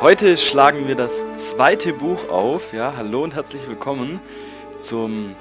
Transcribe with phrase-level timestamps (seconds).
[0.00, 2.72] Heute schlagen wir das zweite Buch auf.
[2.72, 4.20] Ja, hallo und herzlich willkommen
[4.78, 5.34] zum,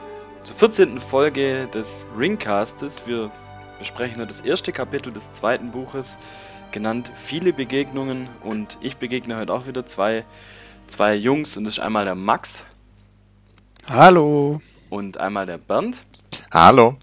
[0.44, 0.98] zur 14.
[0.98, 3.06] Folge des Ringcastes.
[3.06, 3.30] Wir
[3.78, 6.18] besprechen heute das erste Kapitel des zweiten Buches,
[6.72, 8.30] genannt Viele Begegnungen.
[8.44, 10.26] Und ich begegne heute auch wieder zwei,
[10.88, 11.56] zwei Jungs.
[11.56, 12.64] Und das ist einmal der Max.
[13.88, 14.60] Hallo.
[14.90, 16.02] Und einmal der Bernd.
[16.52, 16.98] Hallo.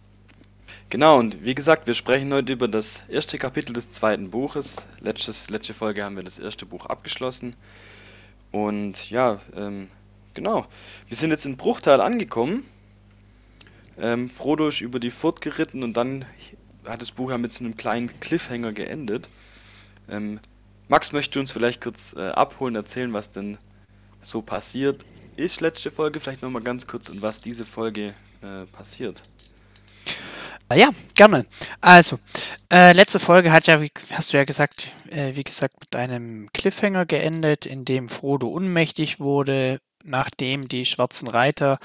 [0.94, 4.86] Genau, und wie gesagt, wir sprechen heute über das erste Kapitel des zweiten Buches.
[5.00, 7.56] Letztes, letzte Folge haben wir das erste Buch abgeschlossen.
[8.52, 9.88] Und ja, ähm,
[10.34, 10.66] genau.
[11.08, 12.62] Wir sind jetzt in Bruchtal angekommen.
[13.98, 16.26] Ähm, Frodo ist über die Furt geritten und dann
[16.84, 19.28] hat das Buch ja mit so einem kleinen Cliffhanger geendet.
[20.08, 20.38] Ähm,
[20.86, 23.58] Max, möchtest du uns vielleicht kurz äh, abholen, erzählen, was denn
[24.20, 25.04] so passiert
[25.34, 26.20] ist letzte Folge?
[26.20, 29.22] Vielleicht nochmal ganz kurz und was diese Folge äh, passiert.
[30.74, 31.46] Ah ja, gerne.
[31.80, 32.18] Also,
[32.68, 36.50] äh, letzte Folge hat ja, wie hast du ja gesagt, äh, wie gesagt, mit einem
[36.52, 41.78] Cliffhanger geendet, in dem Frodo unmächtig wurde, nachdem die schwarzen Reiter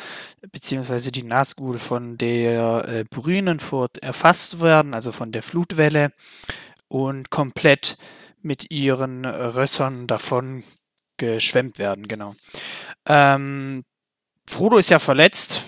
[0.51, 1.11] bzw.
[1.11, 6.11] die Nazgul von der äh, Brünenfurt erfasst werden, also von der Flutwelle,
[6.87, 7.95] und komplett
[8.41, 10.63] mit ihren Rössern davon
[11.17, 12.35] geschwemmt werden, genau.
[13.05, 13.83] Ähm,
[14.47, 15.61] Frodo ist ja verletzt,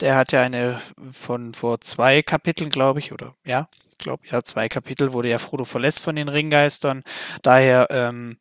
[0.00, 3.68] der hat ja eine von vor zwei Kapiteln, glaube ich, oder ja,
[3.98, 7.02] glaube ja, zwei Kapitel wurde ja Frodo verletzt von den Ringgeistern.
[7.42, 8.38] Daher ähm,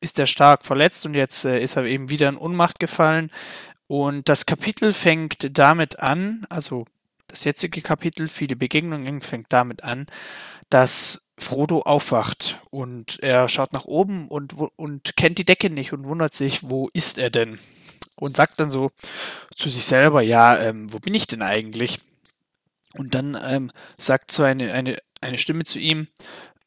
[0.00, 3.30] ist er stark verletzt und jetzt äh, ist er eben wieder in Unmacht gefallen.
[3.86, 6.86] Und das Kapitel fängt damit an, also
[7.28, 10.06] das jetzige Kapitel, viele Begegnungen, fängt damit an,
[10.70, 16.04] dass Frodo aufwacht und er schaut nach oben und, und kennt die Decke nicht und
[16.04, 17.58] wundert sich, wo ist er denn?
[18.16, 18.90] Und sagt dann so
[19.56, 22.00] zu sich selber, ja, ähm, wo bin ich denn eigentlich?
[22.96, 26.08] Und dann ähm, sagt so eine, eine, eine Stimme zu ihm,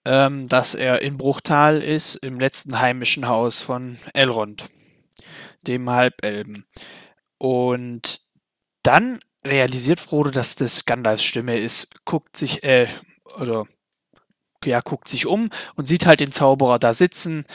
[0.05, 4.65] ähm, dass er in Bruchtal ist, im letzten heimischen Haus von Elrond,
[5.61, 6.65] dem Halbelben.
[7.37, 8.21] Und
[8.83, 12.87] dann realisiert Frodo, dass das Gandalfs Stimme ist, guckt sich, äh,
[13.39, 13.65] oder
[14.65, 17.45] ja, guckt sich um und sieht halt den Zauberer da sitzen,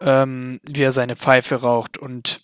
[0.00, 2.42] ähm, wie er seine Pfeife raucht und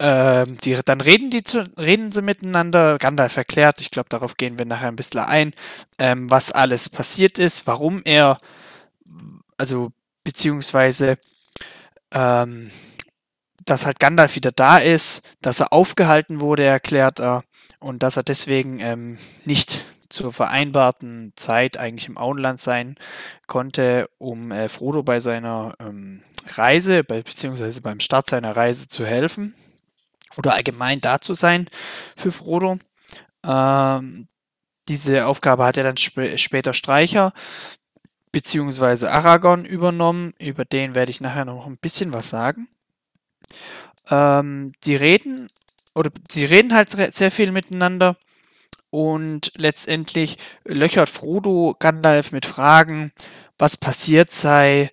[0.00, 2.98] ähm, die, dann reden die zu, reden sie miteinander.
[2.98, 5.54] Gandalf erklärt, ich glaube, darauf gehen wir nachher ein bisschen ein,
[5.98, 8.38] ähm, was alles passiert ist, warum er,
[9.56, 9.90] also
[10.22, 11.18] beziehungsweise,
[12.12, 12.70] ähm,
[13.64, 17.44] dass halt Gandalf wieder da ist, dass er aufgehalten wurde, erklärt er,
[17.80, 22.96] und dass er deswegen ähm, nicht zur vereinbarten Zeit eigentlich im Auenland sein
[23.46, 26.22] konnte, um äh, Frodo bei seiner ähm,
[26.54, 29.54] Reise, bei, beziehungsweise beim Start seiner Reise zu helfen
[30.38, 31.68] oder allgemein da zu sein
[32.16, 32.78] für Frodo.
[33.44, 34.28] Ähm,
[34.88, 37.34] diese Aufgabe hat er dann sp später Streicher
[38.32, 39.08] bzw.
[39.08, 40.32] Aragorn übernommen.
[40.38, 42.68] Über den werde ich nachher noch ein bisschen was sagen.
[44.08, 45.48] Ähm, die reden
[45.94, 48.16] oder sie reden halt sehr viel miteinander
[48.90, 53.12] und letztendlich löchert Frodo Gandalf mit Fragen,
[53.58, 54.90] was passiert sei,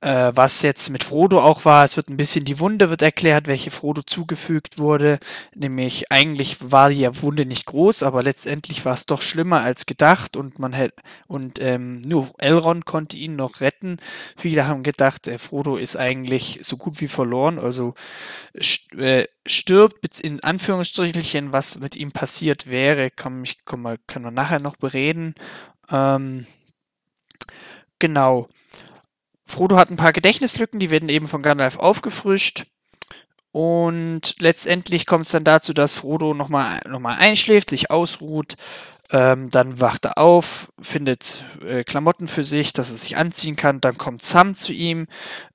[0.00, 3.46] äh, was jetzt mit Frodo auch war, es wird ein bisschen die Wunde wird erklärt,
[3.46, 5.18] welche Frodo zugefügt wurde.
[5.54, 10.36] Nämlich eigentlich war die Wunde nicht groß, aber letztendlich war es doch schlimmer als gedacht
[10.36, 13.98] und man hätte und ähm, nur Elrond konnte ihn noch retten.
[14.36, 17.94] Viele haben gedacht, äh, Frodo ist eigentlich so gut wie verloren, also
[18.60, 24.22] st äh, stirbt in Anführungsstrichen, was mit ihm passiert wäre, kann, mich, kann, man, kann
[24.22, 25.34] man nachher noch bereden.
[25.90, 26.46] Ähm,
[27.98, 28.48] genau.
[29.50, 32.66] Frodo hat ein paar Gedächtnislücken, die werden eben von Gandalf aufgefrischt.
[33.52, 38.54] Und letztendlich kommt es dann dazu, dass Frodo nochmal noch mal einschläft, sich ausruht.
[39.10, 43.80] Ähm, dann wacht er auf, findet äh, Klamotten für sich, dass er sich anziehen kann.
[43.80, 45.08] Dann kommt Sam zu ihm.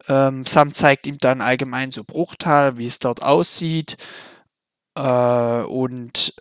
[0.09, 3.95] Ähm, Sam zeigt ihm dann allgemein so Bruchtal, wie es dort aussieht.
[4.95, 6.33] Äh, und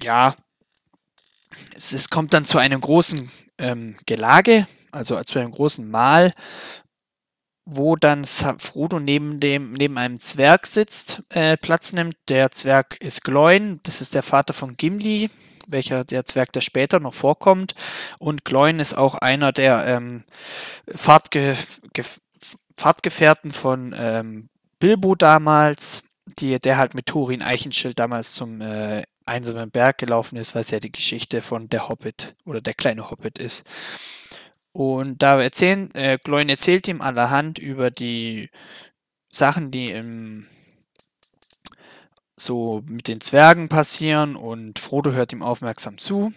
[0.00, 0.36] ja,
[1.74, 4.68] es, es, kommt dann zu einem großen ähm, Gelage
[4.98, 6.34] also zu einem großen Mahl,
[7.64, 12.16] wo dann Frodo neben, dem, neben einem Zwerg sitzt, äh, Platz nimmt.
[12.28, 15.30] Der Zwerg ist Gloin, das ist der Vater von Gimli,
[15.66, 17.74] welcher der Zwerg, der später noch vorkommt.
[18.18, 20.24] Und Gloin ist auch einer der ähm,
[20.94, 21.56] Fahrtge
[22.74, 24.48] Fahrtgefährten von ähm,
[24.78, 26.04] Bilbo damals,
[26.38, 30.80] die, der halt mit Thorin Eichenschild damals zum äh, einsamen Berg gelaufen ist, was ja
[30.80, 33.64] die Geschichte von der Hobbit oder der kleine Hobbit ist.
[34.72, 38.50] Und da erzählen, äh, Gloin erzählt ihm allerhand über die
[39.32, 40.46] Sachen, die im,
[42.36, 46.32] so mit den Zwergen passieren und Frodo hört ihm aufmerksam zu.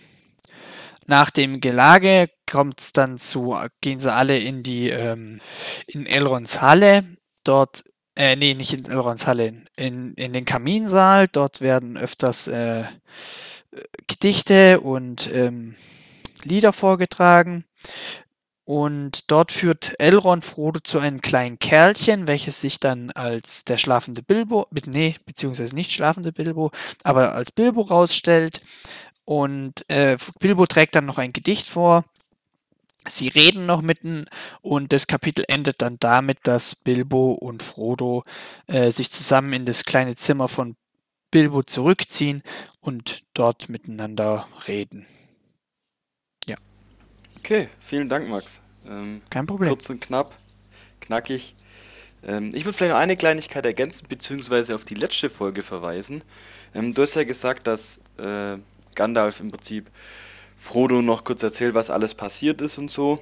[1.07, 5.41] nach dem Gelage kommt es dann zu, gehen sie alle in die, ähm,
[5.87, 7.03] in Elrons Halle.
[7.43, 7.83] Dort,
[8.15, 11.27] äh, nee, nicht in Elrons Halle, in, in den Kaminsaal.
[11.27, 12.85] Dort werden öfters äh,
[14.07, 15.75] Gedichte und ähm,
[16.43, 17.65] Lieder vorgetragen.
[18.63, 24.21] Und dort führt Elrond Frodo zu einem kleinen Kerlchen, welches sich dann als der schlafende
[24.21, 26.71] Bilbo, nee, beziehungsweise nicht schlafende Bilbo,
[27.03, 28.61] aber als Bilbo rausstellt.
[29.25, 32.05] Und äh, Bilbo trägt dann noch ein Gedicht vor.
[33.07, 34.27] Sie reden noch mitten
[34.61, 38.23] und das Kapitel endet dann damit, dass Bilbo und Frodo
[38.67, 40.75] äh, sich zusammen in das kleine Zimmer von
[41.31, 42.43] Bilbo zurückziehen
[42.79, 45.07] und dort miteinander reden.
[47.43, 48.61] Okay, vielen Dank, Max.
[48.87, 49.69] Ähm, Kein Problem.
[49.69, 50.37] Kurz und knapp,
[50.99, 51.55] knackig.
[52.23, 56.23] Ähm, ich würde vielleicht noch eine Kleinigkeit ergänzen, beziehungsweise auf die letzte Folge verweisen.
[56.75, 58.57] Ähm, du hast ja gesagt, dass äh,
[58.93, 59.89] Gandalf im Prinzip
[60.55, 63.19] Frodo noch kurz erzählt, was alles passiert ist und so.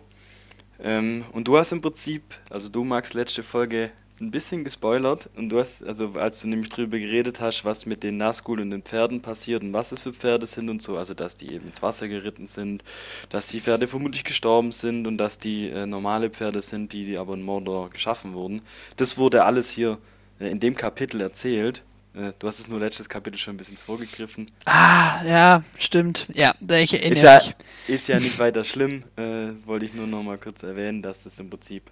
[0.81, 3.89] Ähm, und du hast im Prinzip, also du, Max, letzte Folge
[4.21, 8.03] ein bisschen gespoilert und du hast, also als du nämlich drüber geredet hast, was mit
[8.03, 11.13] den Nazgul und den Pferden passiert und was es für Pferde sind und so, also
[11.13, 12.83] dass die eben ins Wasser geritten sind,
[13.29, 17.17] dass die Pferde vermutlich gestorben sind und dass die äh, normale Pferde sind, die, die
[17.17, 18.61] aber in Mordor geschaffen wurden.
[18.97, 19.97] Das wurde alles hier
[20.39, 21.83] äh, in dem Kapitel erzählt.
[22.13, 24.51] Äh, du hast es nur letztes Kapitel schon ein bisschen vorgegriffen.
[24.65, 26.27] Ah, ja, stimmt.
[26.33, 27.55] Ja, ich erinnere ist ja, mich.
[27.87, 31.39] Ist ja nicht weiter schlimm, äh, wollte ich nur noch mal kurz erwähnen, dass das
[31.39, 31.89] im Prinzip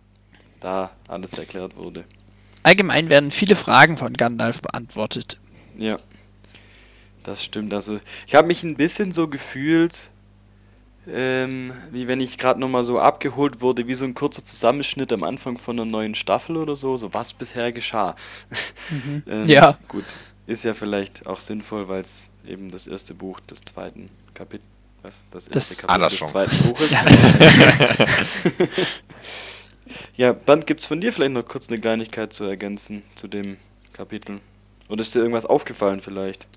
[0.59, 2.06] da alles erklärt wurde.
[2.68, 5.40] Allgemein werden viele Fragen von Gandalf beantwortet.
[5.78, 5.96] Ja,
[7.24, 7.74] das stimmt.
[7.74, 10.10] Also ich habe mich ein bisschen so gefühlt,
[11.10, 15.24] ähm, wie wenn ich gerade nochmal so abgeholt wurde, wie so ein kurzer Zusammenschnitt am
[15.24, 18.18] Anfang von einer neuen Staffel oder so, so was bisher geschah.
[18.90, 19.24] Mhm.
[19.28, 19.78] ähm, ja.
[19.88, 20.04] Gut,
[20.46, 24.66] ist ja vielleicht auch sinnvoll, weil es eben das erste Buch des zweiten Kapitel,
[25.04, 25.24] was?
[25.31, 26.92] Das erste das Kapitel des zweiten Buches.
[30.16, 30.34] Ja.
[30.34, 33.57] Band, gibt es von dir vielleicht noch kurz eine Kleinigkeit zu ergänzen zu dem
[33.94, 34.39] Kapitel?
[34.89, 36.48] Oder ist dir irgendwas aufgefallen vielleicht?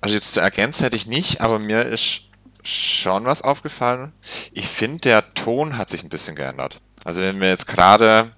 [0.00, 2.22] Also jetzt zu ergänzen hätte ich nicht, aber mir ist
[2.62, 4.12] schon was aufgefallen.
[4.52, 6.78] Ich finde, der Ton hat sich ein bisschen geändert.
[7.04, 8.32] Also wenn wir jetzt gerade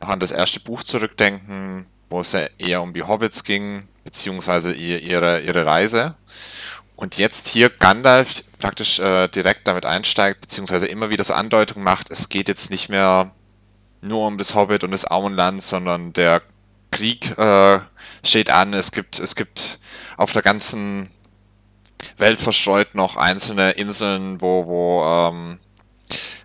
[0.00, 4.72] noch an das erste Buch zurückdenken, wo es ja eher um die Hobbits ging, beziehungsweise
[4.72, 6.14] ihre, ihre Reise.
[6.98, 12.10] Und jetzt hier Gandalf praktisch äh, direkt damit einsteigt, beziehungsweise immer wieder so Andeutung macht,
[12.10, 13.30] es geht jetzt nicht mehr
[14.00, 16.42] nur um das Hobbit und das Auenland, sondern der
[16.90, 17.78] Krieg äh,
[18.24, 18.74] steht an.
[18.74, 19.78] Es gibt, es gibt
[20.16, 21.08] auf der ganzen
[22.16, 25.60] Welt verstreut noch einzelne Inseln, wo, wo ähm,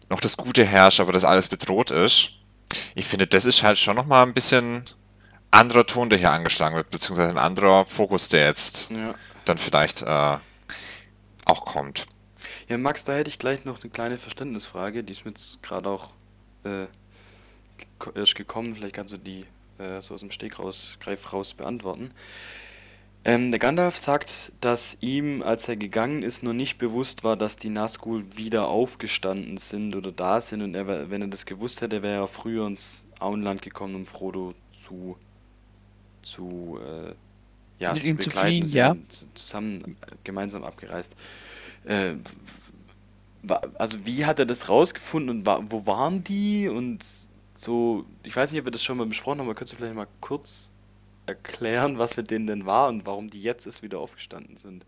[0.07, 2.29] noch das Gute herrscht, aber das alles bedroht ist.
[2.93, 4.85] Ich finde, das ist halt schon nochmal ein bisschen
[5.49, 9.15] anderer Ton, der hier angeschlagen wird, beziehungsweise ein anderer Fokus, der jetzt ja.
[9.45, 10.37] Dann vielleicht äh,
[11.45, 12.07] auch kommt.
[12.67, 15.89] Ja, Max, da hätte ich gleich noch eine kleine Verständnisfrage, die ist mir jetzt gerade
[15.89, 16.13] auch
[16.63, 16.87] äh,
[18.15, 18.75] erst gekommen.
[18.75, 19.45] Vielleicht kannst du die
[19.77, 22.11] äh, so aus dem Steg raus, Greif raus beantworten.
[23.25, 27.55] Ähm, der Gandalf sagt, dass ihm, als er gegangen ist, noch nicht bewusst war, dass
[27.55, 30.61] die Nazgul wieder aufgestanden sind oder da sind.
[30.61, 34.53] Und er, wenn er das gewusst hätte, wäre er früher ins Auenland gekommen, um Frodo
[34.77, 35.17] zu,
[36.21, 37.13] zu, äh,
[37.83, 38.67] ja, zu begleiten.
[38.67, 38.95] Zu ja.
[39.33, 41.15] Zusammen, gemeinsam abgereist.
[41.85, 42.13] Äh,
[43.77, 47.03] also wie hat er das rausgefunden und wo waren die und
[47.55, 49.95] so, ich weiß nicht, ob wir das schon mal besprochen haben, aber könntest du vielleicht
[49.95, 50.71] mal kurz
[51.25, 54.85] erklären, was mit denen denn war und warum die jetzt erst wieder aufgestanden sind?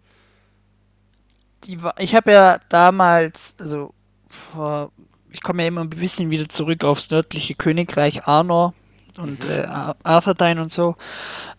[1.63, 3.93] Die war, ich habe ja damals, also
[4.29, 4.91] vor,
[5.31, 8.73] ich komme ja immer ein bisschen wieder zurück aufs nördliche Königreich Arnor
[9.17, 9.51] und mhm.
[9.51, 9.65] äh,
[10.03, 10.95] Arthurdyne und so.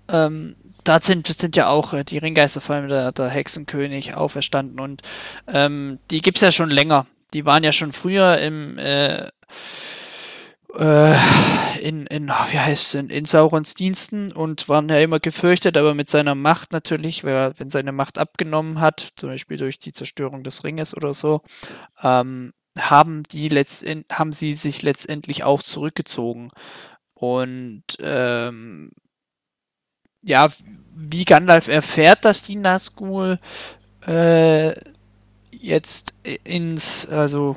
[0.09, 0.57] Ähm,
[0.89, 5.03] da sind, sind ja auch äh, die Ringgeister, vor allem der, der Hexenkönig, auferstanden und
[5.49, 7.07] ähm, die gibt es ja schon länger.
[7.35, 9.29] Die waren ja schon früher im äh,
[10.79, 11.15] äh,
[11.81, 15.95] in, in, wie heißt es, in, in Saurons Diensten und waren ja immer gefürchtet, aber
[15.95, 19.93] mit seiner Macht natürlich, weil er, wenn seine Macht abgenommen hat, zum Beispiel durch die
[19.93, 21.43] Zerstörung des Ringes oder so,
[22.03, 23.49] ähm, haben die
[24.13, 26.51] haben sie sich letztendlich auch zurückgezogen.
[27.15, 28.91] Und ähm,
[30.27, 30.49] ja,
[30.95, 33.39] wie Gandalf erfährt, dass die Nazgul
[34.07, 34.73] äh,
[35.53, 37.57] jetzt ins, also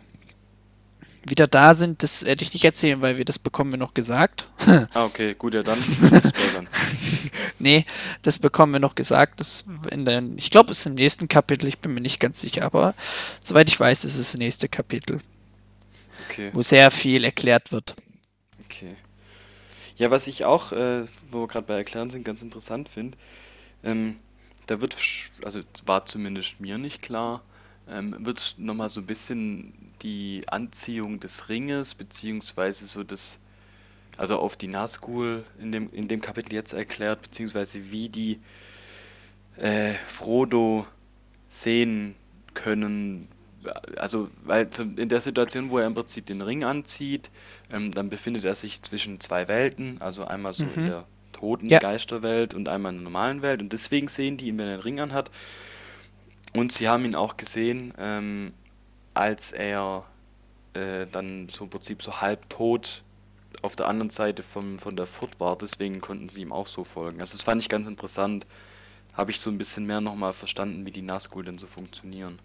[1.25, 4.47] wieder da sind, das werde ich nicht erzählen, weil wir das bekommen wir noch gesagt.
[4.93, 5.79] ah, okay, gut, ja dann.
[7.59, 7.85] nee,
[8.21, 9.39] das bekommen wir noch gesagt.
[9.39, 12.39] Das in der, ich glaube, es ist im nächsten Kapitel, ich bin mir nicht ganz
[12.39, 12.93] sicher, aber
[13.39, 15.19] soweit ich weiß, ist es das nächste Kapitel.
[16.29, 16.51] Okay.
[16.53, 17.95] Wo sehr viel erklärt wird.
[18.65, 18.95] Okay.
[19.99, 23.17] Ja, was ich auch, äh, wo wir gerade bei Erklären sind, ganz interessant finde,
[23.83, 24.17] ähm,
[24.65, 24.95] da wird,
[25.43, 27.43] also war zumindest mir nicht klar,
[27.89, 33.39] ähm, wird nochmal so ein bisschen die Anziehung des Ringes, beziehungsweise so das,
[34.15, 38.39] also auf die Nazgul in dem, in dem Kapitel jetzt erklärt, beziehungsweise wie die
[39.57, 40.87] äh, Frodo
[41.49, 42.15] sehen
[42.53, 43.27] können.
[43.97, 47.29] Also, weil in der Situation, wo er im Prinzip den Ring anzieht,
[47.73, 50.85] ähm, dann befindet er sich zwischen zwei Welten, also einmal so in Mhm.
[50.85, 51.79] der toten Ja.
[51.79, 53.61] Geisterwelt und einmal in der normalen Welt.
[53.61, 55.29] Und deswegen sehen die ihn, wenn er den Ring anhat.
[56.53, 58.53] Und sie haben ihn auch gesehen, ähm,
[59.13, 60.05] als er
[60.73, 63.03] äh, dann so im Prinzip so halb tot
[63.61, 65.57] auf der anderen Seite vom, von der Furt war.
[65.57, 67.19] Deswegen konnten sie ihm auch so folgen.
[67.19, 68.45] Also das fand ich ganz interessant.
[69.13, 72.39] Habe ich so ein bisschen mehr nochmal verstanden, wie die Nazgul denn so funktionieren.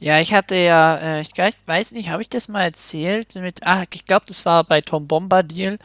[0.00, 3.84] Ja, ich hatte ja, äh, ich weiß, nicht, habe ich das mal erzählt mit, ah,
[3.92, 5.78] ich glaube, das war bei Tom Bombadil,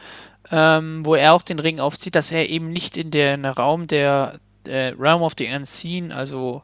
[0.50, 4.38] ähm, wo er auch den Ring aufzieht, dass er eben nicht in den Raum der
[4.66, 6.62] äh, Realm of the Unseen, also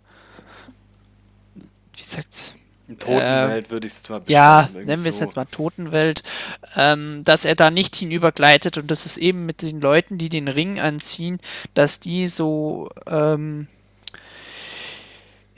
[1.95, 2.55] wie sagt's?
[2.99, 4.75] Totenwelt würde ich es jetzt mal Ja, beschreiben.
[4.75, 5.25] irgendwie nennen wir es so.
[5.25, 6.23] jetzt mal Totenwelt,
[6.77, 10.49] ähm, dass er da nicht hinübergleitet und das ist eben mit den Leuten, die den
[10.49, 11.39] Ring anziehen,
[11.75, 13.69] dass die so ähm,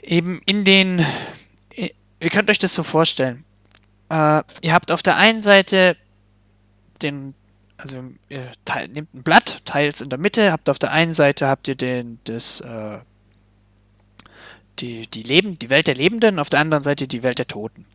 [0.01, 1.05] eben in den,
[2.23, 3.43] ihr könnt euch das so vorstellen.
[4.09, 5.97] Äh, ihr habt auf der einen Seite
[7.01, 7.33] den,
[7.77, 11.13] also ihr teil, nehmt ein Blatt, teilt es in der Mitte, habt auf der einen
[11.13, 12.99] Seite habt ihr den, das, äh,
[14.79, 17.85] die, die Leben, die Welt der Lebenden, auf der anderen Seite die Welt der Toten.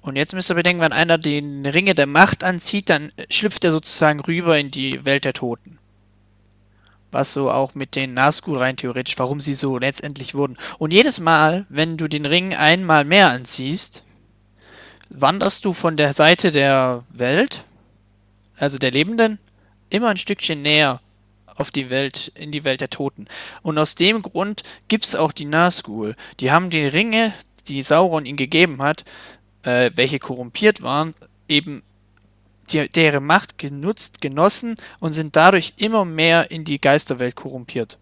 [0.00, 3.72] Und jetzt müsst ihr bedenken, wenn einer den Ringe der Macht anzieht, dann schlüpft er
[3.72, 5.78] sozusagen rüber in die Welt der Toten.
[7.12, 10.56] Was so auch mit den Nazgul rein theoretisch, warum sie so letztendlich wurden.
[10.78, 14.02] Und jedes Mal, wenn du den Ring einmal mehr anziehst,
[15.08, 17.64] wanderst du von der Seite der Welt,
[18.56, 19.38] also der Lebenden,
[19.90, 21.00] immer ein Stückchen näher
[21.46, 23.26] auf die Welt, in die Welt der Toten.
[23.62, 26.16] Und aus dem Grund gibt es auch die Nazgul.
[26.40, 27.32] Die haben die Ringe,
[27.68, 29.04] die Sauron ihnen gegeben hat,
[29.62, 31.14] äh, welche korrumpiert waren,
[31.48, 31.82] eben
[32.72, 37.98] die, deren Macht genutzt, genossen und sind dadurch immer mehr in die Geisterwelt korrumpiert.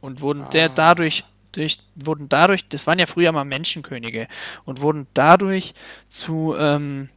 [0.00, 0.72] Und wurden der Ah.
[0.74, 4.28] dadurch, durch, wurden dadurch, das waren ja früher mal Menschenkönige,
[4.64, 5.74] und wurden dadurch
[6.08, 7.10] zu, ähm,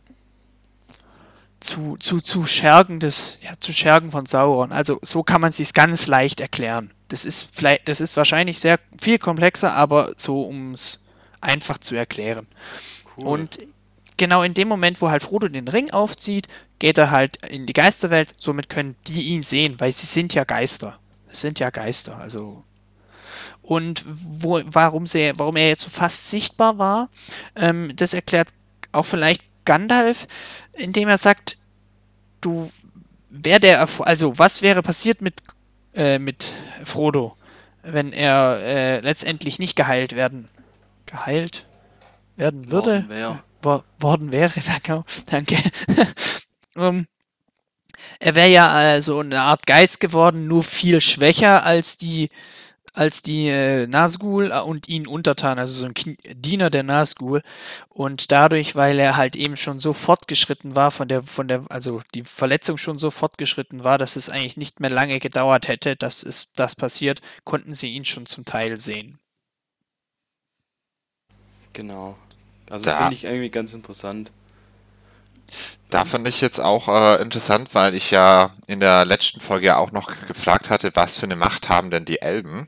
[1.59, 4.71] zu, zu, zu Schergen des, ja, zu Schergen von Sauron.
[4.71, 6.91] Also so kann man sich ganz leicht erklären.
[7.07, 11.05] Das ist vielleicht, das ist wahrscheinlich sehr viel komplexer, aber so um es
[11.39, 12.47] einfach zu erklären.
[13.15, 13.27] Cool.
[13.27, 13.59] Und
[14.17, 16.47] genau in dem Moment, wo halt Frodo den Ring aufzieht,
[16.79, 18.33] geht er halt in die Geisterwelt.
[18.37, 20.99] Somit können die ihn sehen, weil sie sind ja Geister.
[21.31, 22.63] Es sind ja Geister, also.
[23.61, 27.09] Und wo, warum, sie, warum er jetzt so fast sichtbar war,
[27.55, 28.49] ähm, das erklärt
[28.91, 30.27] auch vielleicht Gandalf,
[30.73, 31.57] indem er sagt,
[32.41, 32.69] du,
[33.29, 35.35] wer der, also was wäre passiert mit,
[35.95, 37.37] äh, mit Frodo,
[37.83, 40.49] wenn er äh, letztendlich nicht geheilt werden,
[41.05, 41.65] geheilt
[42.35, 43.05] werden würde?
[43.07, 43.43] Worden wär.
[43.61, 44.51] wo- worden wäre,
[44.85, 45.03] danke.
[45.27, 45.57] danke.
[46.75, 47.07] Ähm,
[48.19, 52.29] er wäre ja also eine Art Geist geworden, nur viel schwächer als die
[52.93, 57.43] als die äh, Nazgul äh, und ihn untertan, also so ein Knie Diener der Nazgul.
[57.89, 62.01] Und dadurch, weil er halt eben schon so fortgeschritten war, von der, von der, also
[62.15, 66.23] die Verletzung schon so fortgeschritten war, dass es eigentlich nicht mehr lange gedauert hätte, dass
[66.23, 69.19] es das passiert, konnten sie ihn schon zum Teil sehen.
[71.73, 72.15] Genau.
[72.69, 74.31] Also Da- das finde ich irgendwie ganz interessant.
[75.93, 79.77] Da fand ich jetzt auch äh, interessant, weil ich ja in der letzten Folge ja
[79.77, 82.67] auch noch gefragt hatte, was für eine Macht haben denn die Elben?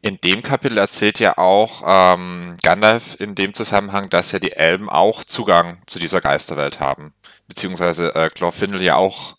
[0.00, 4.88] In dem Kapitel erzählt ja auch ähm, Gandalf in dem Zusammenhang, dass ja die Elben
[4.88, 7.12] auch Zugang zu dieser Geisterwelt haben.
[7.48, 9.36] Beziehungsweise äh, Glorfindel ja auch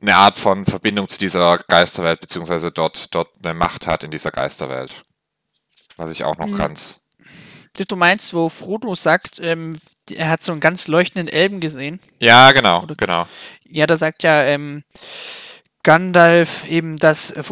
[0.00, 4.30] eine Art von Verbindung zu dieser Geisterwelt, beziehungsweise dort, dort eine Macht hat in dieser
[4.30, 5.04] Geisterwelt.
[5.98, 6.56] Was ich auch noch Hm.
[6.56, 7.01] ganz
[7.76, 9.70] Du meinst, wo Frodo sagt, ähm,
[10.10, 12.00] er hat so einen ganz leuchtenden Elben gesehen?
[12.18, 13.26] Ja, genau, Oder- genau.
[13.64, 14.84] Ja, da sagt ja ähm,
[15.82, 17.42] Gandalf eben, dass, äh,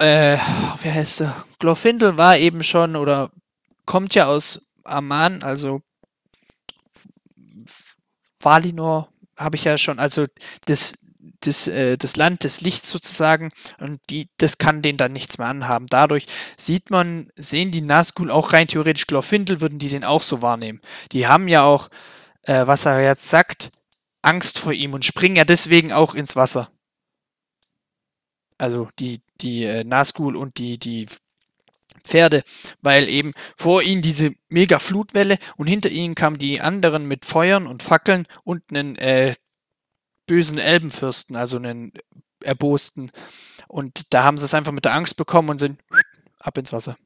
[0.00, 0.38] äh,
[0.82, 1.44] wie heißt er?
[1.58, 3.30] Glorfindel war eben schon oder
[3.86, 5.80] kommt ja aus Aman, also
[8.40, 10.26] Valinor habe ich ja schon, also
[10.66, 10.94] das,
[11.40, 15.48] das, äh, das Land des Lichts sozusagen und die, das kann denen dann nichts mehr
[15.48, 15.86] anhaben.
[15.88, 16.26] Dadurch
[16.56, 20.80] sieht man, sehen die Nazgul auch rein theoretisch Glorfindel, würden die den auch so wahrnehmen.
[21.12, 21.88] Die haben ja auch,
[22.42, 23.70] äh, was er jetzt sagt,
[24.22, 26.70] Angst vor ihm und springen ja deswegen auch ins Wasser.
[28.58, 31.06] Also die, die äh, Nazgul und die, die
[32.02, 32.42] Pferde,
[32.80, 37.66] weil eben vor ihnen diese mega Flutwelle und hinter ihnen kamen die anderen mit Feuern
[37.66, 39.34] und Fackeln und einen äh,
[40.28, 41.92] bösen Elbenfürsten, also einen
[42.44, 43.10] erbosten.
[43.66, 45.80] Und da haben sie es einfach mit der Angst bekommen und sind
[46.38, 46.96] ab ins Wasser.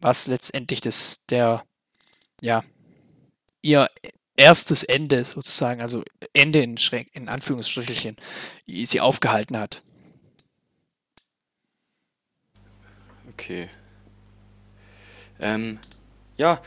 [0.00, 1.64] was letztendlich das, der,
[2.40, 2.64] ja,
[3.62, 3.88] ihr
[4.36, 8.16] erstes Ende sozusagen, also Ende in, Schräg, in Anführungsstrichelchen,
[8.66, 9.82] sie aufgehalten hat.
[13.32, 13.68] Okay.
[15.38, 15.78] Ähm,
[16.38, 16.60] ja,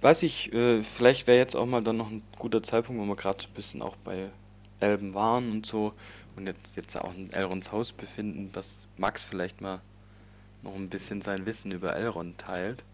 [0.00, 3.16] weiß ich, äh, vielleicht wäre jetzt auch mal dann noch ein guter Zeitpunkt, wo wir
[3.16, 4.30] gerade so ein bisschen auch bei
[4.80, 5.94] Elben waren und so
[6.36, 9.80] und jetzt, jetzt auch in Elrons Haus befinden, dass Max vielleicht mal
[10.62, 12.84] noch ein bisschen sein Wissen über Elrond teilt.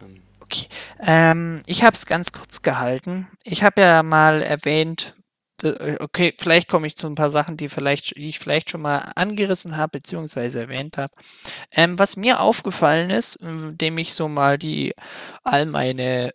[0.00, 0.22] Ähm.
[0.40, 0.66] Okay,
[1.00, 3.28] ähm, ich habe es ganz kurz gehalten.
[3.44, 5.14] Ich habe ja mal erwähnt,
[5.62, 9.12] okay, vielleicht komme ich zu ein paar Sachen, die, vielleicht, die ich vielleicht schon mal
[9.14, 11.14] angerissen habe, beziehungsweise erwähnt habe.
[11.72, 14.94] Ähm, was mir aufgefallen ist, indem ich so mal die
[15.42, 16.34] all meine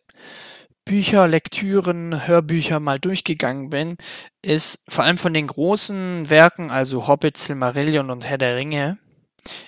[0.86, 3.98] Bücher, Lektüren, Hörbücher mal durchgegangen bin,
[4.42, 8.98] ist vor allem von den großen Werken, also Hobbit, Silmarillion und Herr der Ringe,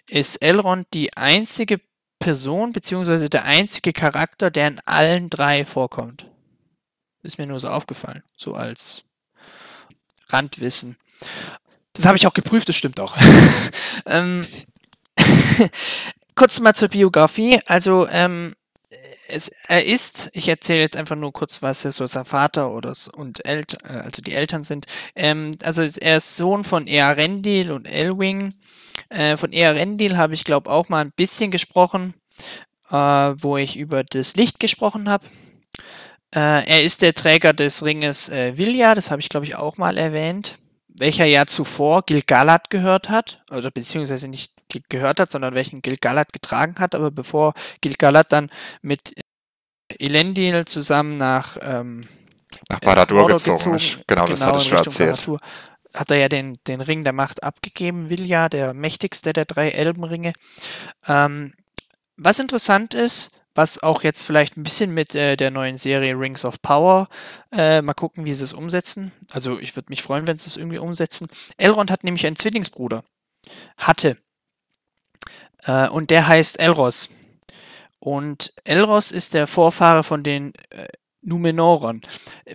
[0.09, 1.79] ist Elrond die einzige
[2.19, 6.27] Person beziehungsweise der einzige Charakter, der in allen drei vorkommt.
[7.23, 9.03] Ist mir nur so aufgefallen, so als
[10.31, 10.97] Randwissen.
[11.93, 13.15] Das habe ich auch geprüft, das stimmt auch.
[14.05, 14.45] ähm,
[16.35, 17.59] kurz mal zur Biografie.
[17.65, 18.55] Also ähm,
[19.31, 22.93] es, er ist, ich erzähle jetzt einfach nur kurz, was er so sein Vater oder
[23.13, 24.85] und Eltern, äh, also die Eltern sind.
[25.15, 28.53] Ähm, also er ist Sohn von Earendil und Elwing.
[29.09, 32.13] Äh, von Earendil habe ich glaube auch mal ein bisschen gesprochen,
[32.89, 35.27] äh, wo ich über das Licht gesprochen habe.
[36.33, 39.77] Äh, er ist der Träger des Ringes äh, Vilja, das habe ich glaube ich auch
[39.77, 44.53] mal erwähnt, welcher ja zuvor Gilgalad gehört hat, oder beziehungsweise nicht
[44.89, 48.49] gehört hat, sondern welchen Gilgalad getragen hat, aber bevor Gilgalad dann
[48.81, 49.13] mit
[49.99, 52.01] Elendil zusammen nach, ähm,
[52.69, 53.99] nach Baradur gezogen, gezogen ist.
[54.07, 55.15] Genau, genau, das hat es schon erzählt.
[55.17, 55.39] Baradur,
[55.93, 60.33] hat er ja den, den Ring der Macht abgegeben, Vilja, der mächtigste der drei Elbenringe.
[61.07, 61.53] Ähm,
[62.15, 66.45] was interessant ist, was auch jetzt vielleicht ein bisschen mit äh, der neuen Serie Rings
[66.45, 67.09] of Power,
[67.51, 69.11] äh, mal gucken, wie sie es umsetzen.
[69.31, 71.27] Also ich würde mich freuen, wenn sie es irgendwie umsetzen.
[71.57, 73.03] Elrond hat nämlich einen Zwillingsbruder.
[73.77, 74.17] Hatte.
[75.63, 77.09] Äh, und der heißt Elros.
[77.99, 80.87] Und Elros ist der Vorfahre von den äh,
[81.21, 82.01] Numenoren.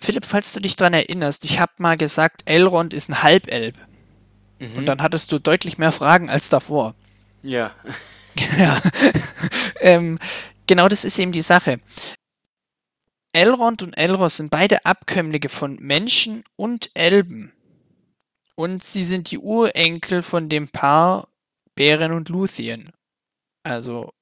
[0.01, 3.77] Philipp, falls du dich daran erinnerst, ich habe mal gesagt, Elrond ist ein Halbelb.
[4.59, 4.79] Mhm.
[4.79, 6.95] Und dann hattest du deutlich mehr Fragen als davor.
[7.43, 7.71] Ja.
[8.59, 8.81] ja.
[9.81, 10.19] ähm,
[10.67, 11.81] genau das ist eben die Sache.
[13.33, 17.53] Elrond und Elros sind beide Abkömmlinge von Menschen und Elben.
[18.55, 21.29] Und sie sind die Urenkel von dem Paar
[21.75, 22.91] Bären und Luthien.
[23.63, 24.13] Also,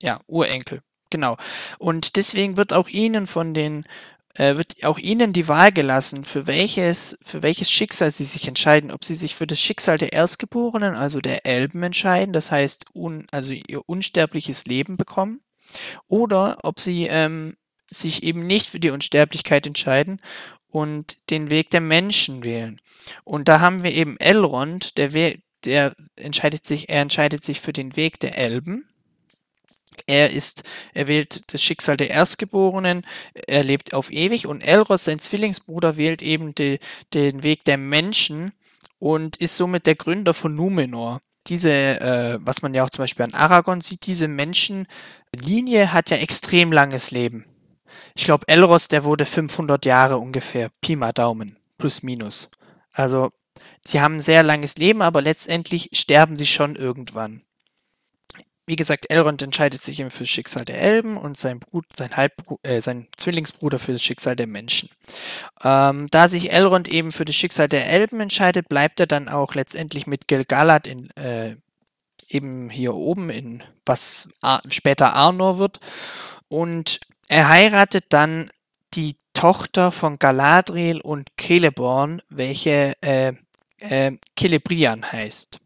[0.00, 0.82] ja, Urenkel.
[1.10, 1.36] Genau.
[1.78, 3.84] Und deswegen wird auch ihnen von den
[4.34, 8.90] äh, wird auch ihnen die Wahl gelassen, für welches, für welches Schicksal sie sich entscheiden.
[8.90, 13.26] Ob sie sich für das Schicksal der Erstgeborenen, also der Elben, entscheiden, das heißt, un,
[13.30, 15.40] also ihr unsterbliches Leben bekommen,
[16.06, 17.56] oder ob sie ähm,
[17.90, 20.20] sich eben nicht für die Unsterblichkeit entscheiden
[20.68, 22.80] und den Weg der Menschen wählen.
[23.22, 25.34] Und da haben wir eben Elrond, der,
[25.64, 28.88] der entscheidet sich, er entscheidet sich für den Weg der Elben.
[30.06, 33.06] Er ist, er wählt das Schicksal der Erstgeborenen,
[33.46, 36.80] er lebt auf ewig und Elros, sein Zwillingsbruder, wählt eben die,
[37.12, 38.52] den Weg der Menschen
[38.98, 41.22] und ist somit der Gründer von Numenor.
[41.46, 46.16] Diese, äh, was man ja auch zum Beispiel an Aragorn sieht, diese Menschenlinie hat ja
[46.16, 47.44] extrem langes Leben.
[48.14, 52.50] Ich glaube, Elros, der wurde 500 Jahre ungefähr, Pi mal Daumen, plus minus.
[52.92, 53.30] Also
[53.86, 57.42] Sie haben ein sehr langes Leben, aber letztendlich sterben sie schon irgendwann.
[58.66, 62.16] Wie gesagt, Elrond entscheidet sich eben für das Schicksal der Elben und sein, Brut, sein,
[62.16, 64.88] Halbbru äh, sein Zwillingsbruder für das Schicksal der Menschen.
[65.62, 69.54] Ähm, da sich Elrond eben für das Schicksal der Elben entscheidet, bleibt er dann auch
[69.54, 71.56] letztendlich mit Gilgalad in, äh,
[72.28, 74.30] eben hier oben in was
[74.68, 75.80] später Arnor wird.
[76.48, 78.50] Und er heiratet dann
[78.94, 83.34] die Tochter von Galadriel und Celeborn, welche äh,
[83.78, 85.58] äh, Celebrian heißt.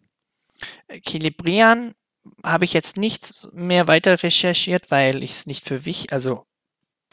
[1.06, 1.94] Celebrian
[2.44, 6.44] habe ich jetzt nichts mehr weiter recherchiert, weil ich es nicht für wichtig, also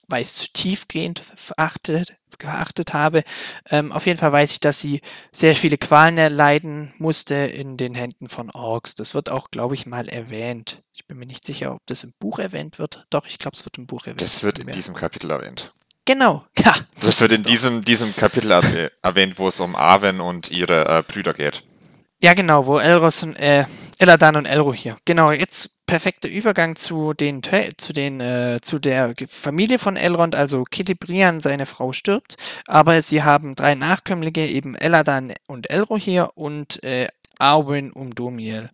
[0.07, 3.23] weil ich es zu tiefgehend verachtet, geachtet habe.
[3.69, 5.01] Ähm, auf jeden Fall weiß ich, dass sie
[5.31, 8.95] sehr viele Qualen erleiden musste in den Händen von Orks.
[8.95, 10.81] Das wird auch, glaube ich, mal erwähnt.
[10.93, 13.05] Ich bin mir nicht sicher, ob das im Buch erwähnt wird.
[13.09, 14.21] Doch, ich glaube, es wird im Buch erwähnt.
[14.21, 15.73] Das wird in diesem Kapitel erwähnt.
[16.05, 16.75] Genau, ja.
[17.01, 18.51] Das wird in diesem, diesem Kapitel
[19.01, 21.63] erwähnt, wo es um Arwen und ihre äh, Brüder geht.
[22.21, 23.65] Ja, genau, wo Elros und äh,
[23.97, 24.97] Eladan und Elro hier.
[25.05, 27.41] Genau, jetzt perfekter Übergang zu den
[27.77, 33.23] zu den äh, zu der Familie von Elrond, also Celebrian, seine Frau stirbt, aber sie
[33.23, 37.07] haben drei Nachkömmlinge, eben Eladan und Elro hier und äh,
[37.39, 38.69] Arwen und Domiel.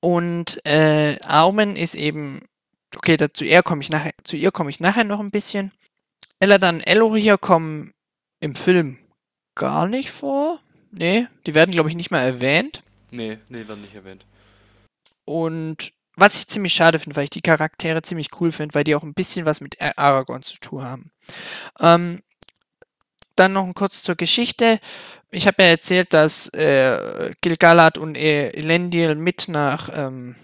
[0.00, 2.42] Und äh, Armen ist eben,
[2.96, 5.72] okay, dazu er komme ich nachher, zu ihr komme ich nachher noch ein bisschen.
[6.40, 7.92] Eladan und Eloria kommen
[8.40, 8.98] im Film
[9.54, 10.60] gar nicht vor.
[10.90, 12.82] Nee, die werden, glaube ich, nicht mal erwähnt.
[13.10, 14.26] Nee, nee, werden nicht erwähnt.
[15.24, 18.94] Und was ich ziemlich schade finde, weil ich die Charaktere ziemlich cool finde, weil die
[18.94, 21.10] auch ein bisschen was mit Aragorn zu tun haben.
[21.80, 22.22] Ähm,
[23.36, 24.80] dann noch kurz zur Geschichte.
[25.30, 30.34] Ich habe ja erzählt, dass äh, Gilgalad und Elendil mit nach, ähm,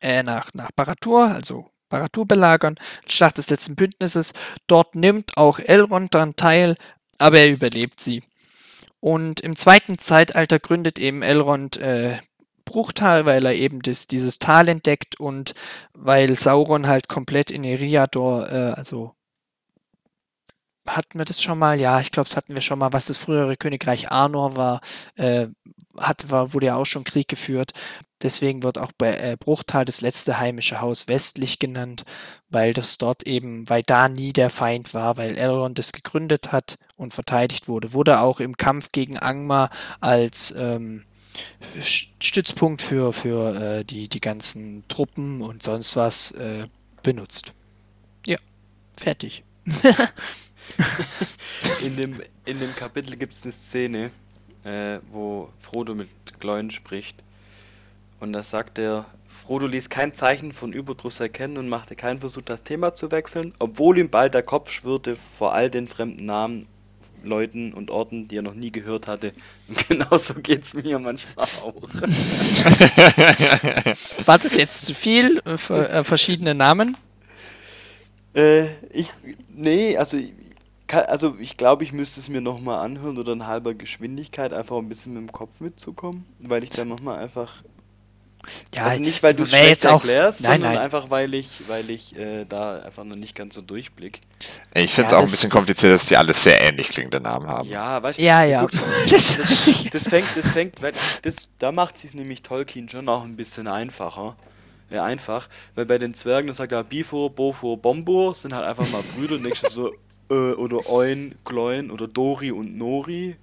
[0.00, 2.76] äh, nach, nach Baratur, also Baratur belagern,
[3.08, 4.34] Schlacht des letzten Bündnisses.
[4.66, 6.76] Dort nimmt auch Elrond daran teil,
[7.18, 8.22] aber er überlebt sie.
[9.02, 12.18] Und im zweiten Zeitalter gründet eben Elrond äh,
[12.64, 15.54] Bruchtal, weil er eben das, dieses Tal entdeckt und
[15.92, 19.16] weil Sauron halt komplett in Eriador, äh, also
[20.86, 21.80] hatten wir das schon mal?
[21.80, 24.80] Ja, ich glaube, das hatten wir schon mal, was das frühere Königreich Arnor war,
[25.16, 25.48] äh,
[25.98, 27.72] hat, war, wurde ja auch schon Krieg geführt.
[28.22, 32.04] Deswegen wird auch bei äh, Bruchtal das letzte heimische Haus westlich genannt,
[32.50, 36.78] weil das dort eben, weil da nie der Feind war, weil Elrond das gegründet hat
[36.96, 37.92] und verteidigt wurde.
[37.92, 41.04] Wurde auch im Kampf gegen Angmar als ähm,
[41.78, 46.66] Stützpunkt für, für äh, die, die ganzen Truppen und sonst was äh,
[47.02, 47.52] benutzt.
[48.26, 48.38] Ja,
[48.96, 49.42] fertig.
[51.84, 54.10] in, dem, in dem Kapitel gibt es eine Szene,
[54.64, 56.08] äh, wo Frodo mit
[56.38, 57.22] Gleun spricht.
[58.22, 62.42] Und da sagt er, Frodo ließ kein Zeichen von Überdruss erkennen und machte keinen Versuch,
[62.42, 66.68] das Thema zu wechseln, obwohl ihm bald der Kopf schwirrte vor all den fremden Namen,
[67.24, 69.32] Leuten und Orten, die er noch nie gehört hatte.
[69.68, 71.74] Und genauso geht es mir manchmal auch.
[74.24, 75.42] War das jetzt zu viel?
[75.56, 76.96] Für, äh, verschiedene Namen?
[78.34, 79.10] Äh, ich,
[79.52, 80.16] nee, also
[80.92, 84.88] also ich glaube, ich müsste es mir nochmal anhören oder in halber Geschwindigkeit einfach ein
[84.88, 87.62] bisschen mit dem Kopf mitzukommen, weil ich dann nochmal einfach.
[88.74, 90.82] Ja, also nicht, weil du es schlecht erklärst, nein, sondern nein.
[90.82, 94.20] einfach, weil ich, weil ich äh, da einfach noch nicht ganz so durchblick.
[94.74, 97.46] Ich finde es ja, auch ein bisschen kompliziert, dass die alle sehr ähnlich klingende Namen
[97.46, 97.68] haben.
[97.68, 98.66] Ja, weißt du, ja, ja.
[99.10, 103.24] das, das, das, fängt, das fängt, weil das, da macht es nämlich Tolkien schon auch
[103.24, 104.36] ein bisschen einfacher.
[104.90, 108.88] Ja, einfach, weil bei den Zwergen, das sagt er Bifur, Bofur, Bombur, sind halt einfach
[108.90, 109.94] mal Brüder und denkst so,
[110.30, 113.36] äh, oder Oin, Gloin oder Dori und Nori.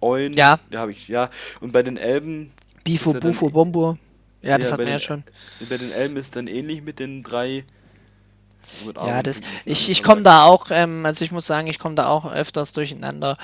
[0.00, 0.60] Oin, ja.
[0.70, 1.28] Ja, habe ich, ja.
[1.60, 2.52] Und bei den Elben.
[2.84, 3.98] Bifo, Bufo, Bombo.
[4.42, 5.24] Ja, das ja, hatten wir ja schon.
[5.68, 7.64] Bei den Elben ist dann ähnlich mit den drei.
[8.94, 12.06] Ja, das, ich, ich komme da auch, ähm, also ich muss sagen, ich komme da
[12.06, 13.36] auch öfters durcheinander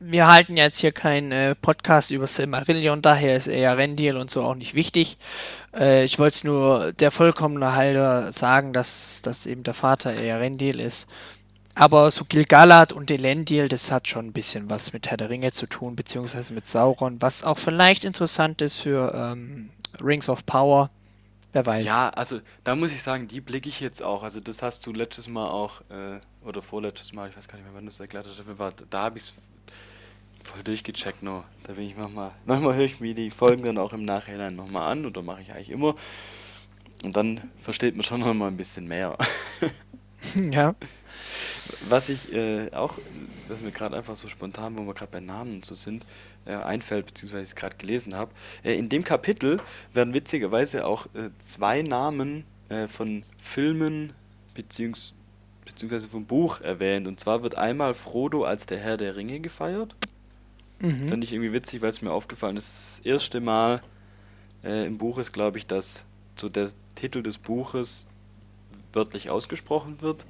[0.00, 4.42] wir halten jetzt hier keinen äh, Podcast über Silmarillion, daher ist eher Rendil und so
[4.42, 5.18] auch nicht wichtig.
[5.76, 10.40] Äh, ich wollte es nur der vollkommene Halter sagen, dass, dass eben der Vater eher
[10.40, 11.10] Rendil ist.
[11.80, 15.50] Aber so Gilgalad und Elendil, das hat schon ein bisschen was mit Herr der Ringe
[15.50, 20.90] zu tun, beziehungsweise mit Sauron, was auch vielleicht interessant ist für ähm, Rings of Power.
[21.54, 21.86] Wer weiß.
[21.86, 24.22] Ja, also da muss ich sagen, die blicke ich jetzt auch.
[24.22, 27.64] Also das hast du letztes Mal auch, äh, oder vorletztes Mal, ich weiß gar nicht
[27.64, 28.42] mehr, wann du es erklärt hast,
[28.90, 29.34] da habe ich es
[30.44, 31.44] voll durchgecheckt nur.
[31.64, 34.92] Da bin ich manchmal, manchmal höre ich mir die Folgen dann auch im Nachhinein nochmal
[34.92, 35.94] an oder mache ich eigentlich immer.
[37.02, 39.16] Und dann versteht man schon nochmal ein bisschen mehr.
[40.52, 40.74] ja.
[41.88, 42.98] Was ich äh, auch,
[43.48, 46.04] was mir gerade einfach so spontan, wo wir gerade bei Namen so sind,
[46.44, 48.30] äh, einfällt, beziehungsweise ich es gerade gelesen habe.
[48.62, 49.60] Äh, in dem Kapitel
[49.92, 54.12] werden witzigerweise auch äh, zwei Namen äh, von Filmen
[54.54, 55.14] beziehungs
[55.64, 57.06] beziehungsweise vom Buch erwähnt.
[57.06, 59.94] Und zwar wird einmal Frodo als der Herr der Ringe gefeiert
[60.80, 61.08] Mhm.
[61.08, 63.00] Fand ich irgendwie witzig, weil es mir aufgefallen ist.
[63.00, 63.80] Das erste Mal
[64.64, 68.06] äh, im Buch ist, glaube ich, dass so der Titel des Buches
[68.92, 70.24] wörtlich ausgesprochen wird.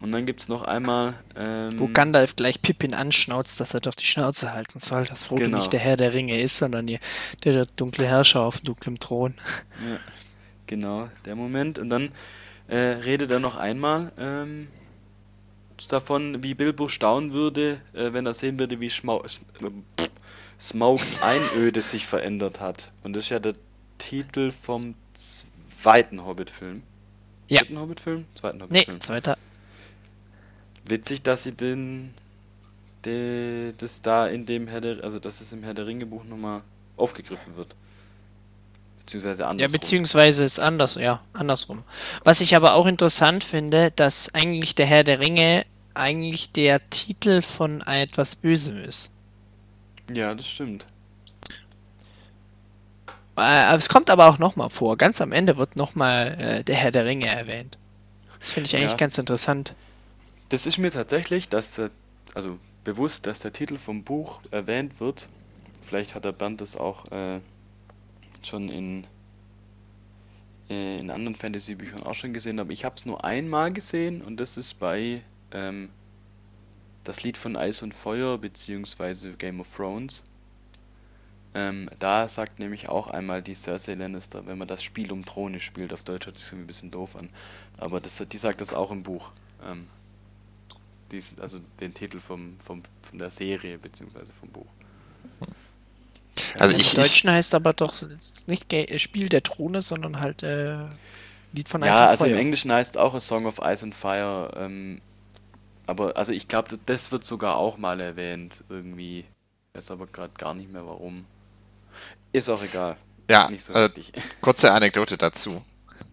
[0.00, 1.14] Und dann gibt es noch einmal.
[1.36, 5.44] Ähm, Wo Gandalf gleich Pippin anschnauzt, dass er doch die Schnauze halten soll, dass Frodo
[5.44, 5.58] genau.
[5.58, 7.00] nicht der Herr der Ringe ist, sondern der,
[7.44, 9.34] der dunkle Herrscher auf dunklem Thron.
[9.86, 9.98] Ja,
[10.66, 11.78] genau, der Moment.
[11.78, 12.12] Und dann
[12.68, 14.68] äh, redet er noch einmal ähm,
[15.88, 19.24] davon, wie Bilbo staunen würde, äh, wenn er sehen würde, wie Schmau
[20.58, 22.92] Smokes Einöde sich verändert hat.
[23.02, 23.54] Und das ist ja der
[23.98, 26.82] Titel vom zweiten Hobbit-Film.
[27.48, 27.60] Ja.
[27.60, 28.26] Dritten Hobbit-Film?
[28.34, 28.96] Zweiten Hobbit-Film.
[28.96, 29.38] Nee, zweiter.
[30.90, 32.12] Witzig, dass sie den,
[33.04, 36.24] den, das da in dem Herr der, also dass es im Herr der Ringe Buch
[36.24, 36.62] nochmal
[36.96, 37.74] aufgegriffen wird.
[38.98, 39.72] Beziehungsweise andersrum.
[39.72, 41.84] Ja, beziehungsweise ist anders, ja, andersrum.
[42.24, 47.42] Was ich aber auch interessant finde, dass eigentlich der Herr der Ringe eigentlich der Titel
[47.42, 49.12] von etwas Bösem ist.
[50.12, 50.86] Ja, das stimmt.
[53.36, 54.96] Äh, es kommt aber auch nochmal vor.
[54.96, 57.78] Ganz am Ende wird nochmal äh, der Herr der Ringe erwähnt.
[58.38, 58.96] Das finde ich eigentlich ja.
[58.96, 59.74] ganz interessant.
[60.50, 61.92] Das ist mir tatsächlich, dass der,
[62.34, 65.28] also bewusst, dass der Titel vom Buch erwähnt wird.
[65.80, 67.40] Vielleicht hat der Bernd das auch äh,
[68.42, 69.06] schon in,
[70.68, 72.72] äh, in anderen Fantasy-Büchern auch schon gesehen habe.
[72.72, 75.88] Ich habe es nur einmal gesehen und das ist bei ähm,
[77.04, 80.24] das Lied von Eis und Feuer beziehungsweise Game of Thrones.
[81.54, 85.60] Ähm, da sagt nämlich auch einmal die Cersei Lannister, wenn man das Spiel um Throne
[85.60, 87.28] spielt, auf Deutsch hört sich ein bisschen doof an,
[87.78, 89.30] aber das, die sagt das auch im Buch.
[89.64, 89.86] Ähm,
[91.12, 94.66] dies, also den Titel vom, vom, von der Serie beziehungsweise vom Buch.
[96.58, 97.94] Also ich, Im Deutschen ich, heißt aber doch
[98.46, 100.76] nicht Spiel der Throne, sondern halt äh,
[101.52, 102.34] Lied von Ice Ja, also Fire.
[102.34, 104.52] im Englischen heißt auch A Song of Ice and Fire.
[104.56, 105.00] Ähm,
[105.86, 109.20] aber also ich glaube, das wird sogar auch mal erwähnt irgendwie.
[109.20, 111.26] Ich weiß aber gerade gar nicht mehr warum.
[112.32, 112.96] Ist auch egal.
[113.28, 113.90] Ja, so äh,
[114.40, 115.64] kurze Anekdote dazu.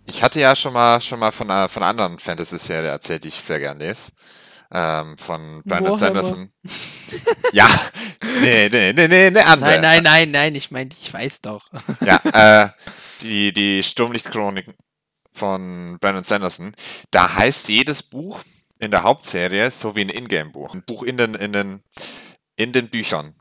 [0.05, 3.29] Ich hatte ja schon mal schon mal von einer, von einer anderen Fantasy-Serie erzählt, die
[3.29, 4.11] ich sehr gern lese.
[4.71, 6.51] Ähm, von Brandon Sanderson.
[7.53, 7.69] ja,
[8.41, 9.79] nee, nee, nee, nee, nee, andere.
[9.79, 11.69] Nein, nein, nein, nein, ich meine, ich weiß doch.
[12.05, 12.19] ja,
[12.65, 12.69] äh,
[13.21, 14.73] die, die Sturmlichtchroniken
[15.33, 16.75] von Brandon Sanderson.
[17.11, 18.41] Da heißt jedes Buch
[18.79, 20.73] in der Hauptserie so wie ein Ingame-Buch.
[20.73, 21.83] Ein Buch in den, in den,
[22.55, 23.35] in den Büchern.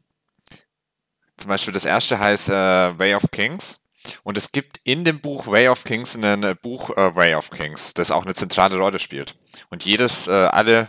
[1.37, 3.83] Zum Beispiel das erste heißt äh, Way of Kings.
[4.23, 7.51] Und es gibt in dem Buch Way of Kings ein äh, Buch äh, Way of
[7.51, 9.35] Kings, das auch eine zentrale Rolle spielt.
[9.69, 10.89] Und jedes, äh, alle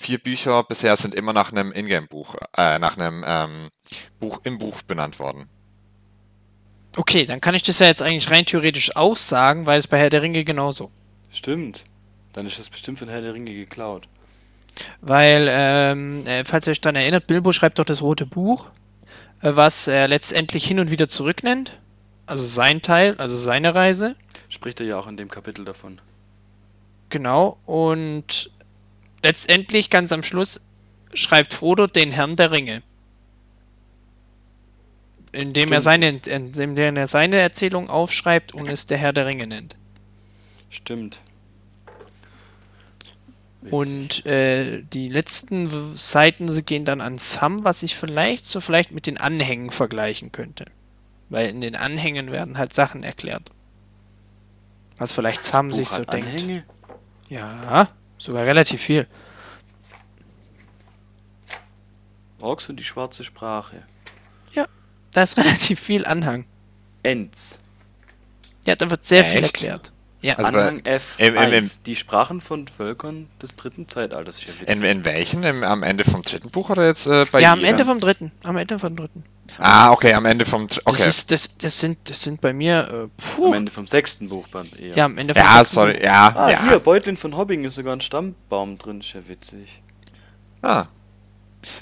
[0.00, 3.68] vier Bücher bisher sind immer nach einem Ingame-Buch, äh, nach einem ähm,
[4.18, 5.48] Buch im Buch benannt worden.
[6.96, 9.98] Okay, dann kann ich das ja jetzt eigentlich rein theoretisch auch sagen, weil es bei
[9.98, 10.90] Herr der Ringe genauso.
[11.30, 11.84] Stimmt.
[12.32, 14.08] Dann ist das bestimmt von Herr der Ringe geklaut.
[15.00, 18.66] Weil, ähm, äh, falls ihr euch daran erinnert, Bilbo schreibt doch das rote Buch
[19.42, 21.78] was er letztendlich hin und wieder zurücknennt.
[22.26, 24.14] Also sein Teil, also seine Reise.
[24.48, 26.00] Spricht er ja auch in dem Kapitel davon.
[27.08, 28.50] Genau, und
[29.22, 30.60] letztendlich ganz am Schluss
[31.14, 32.82] schreibt Frodo den Herrn der Ringe.
[35.32, 39.76] Indem er, seine, indem er seine Erzählung aufschreibt und es der Herr der Ringe nennt.
[40.70, 41.20] Stimmt.
[43.70, 49.06] Und äh, die letzten Seiten gehen dann an Sam, was ich vielleicht so vielleicht mit
[49.06, 50.64] den Anhängen vergleichen könnte.
[51.28, 53.50] Weil in den Anhängen werden halt Sachen erklärt.
[54.96, 56.46] Was vielleicht Sam sich so Anhänge?
[56.46, 56.66] denkt.
[57.28, 59.06] Ja, sogar relativ viel.
[62.40, 63.82] Orks und die schwarze Sprache.
[64.52, 64.66] Ja,
[65.12, 66.44] da ist relativ viel Anhang.
[67.02, 67.58] Ents.
[68.64, 69.32] Ja, da wird sehr Echt?
[69.32, 69.92] viel erklärt.
[70.22, 74.44] Ja, also Anhang F1, im, im, im, die Sprachen von Völkern des dritten Zeitalters.
[74.66, 75.42] In, in welchen?
[75.42, 78.30] Im, am Ende vom dritten Buch oder jetzt äh, bei Ja, am Ende vom dritten.
[78.42, 79.24] Am Ende vom dritten.
[79.58, 80.82] Ah, okay, am Ende vom dritten.
[80.84, 80.98] Okay.
[80.98, 83.08] Das, ist, das, das, sind, das sind bei mir.
[83.08, 83.46] Äh, puh.
[83.46, 84.94] Am Ende vom sechsten Buchband eher.
[84.94, 86.04] Ja, am Ende vom ja, sechsten sorry, Buch.
[86.04, 86.68] Ja, ah, ja.
[86.68, 89.80] hier, Beutlin von Hobbing ist sogar ein Stammbaum drin, ist ja witzig.
[90.60, 90.84] Ah.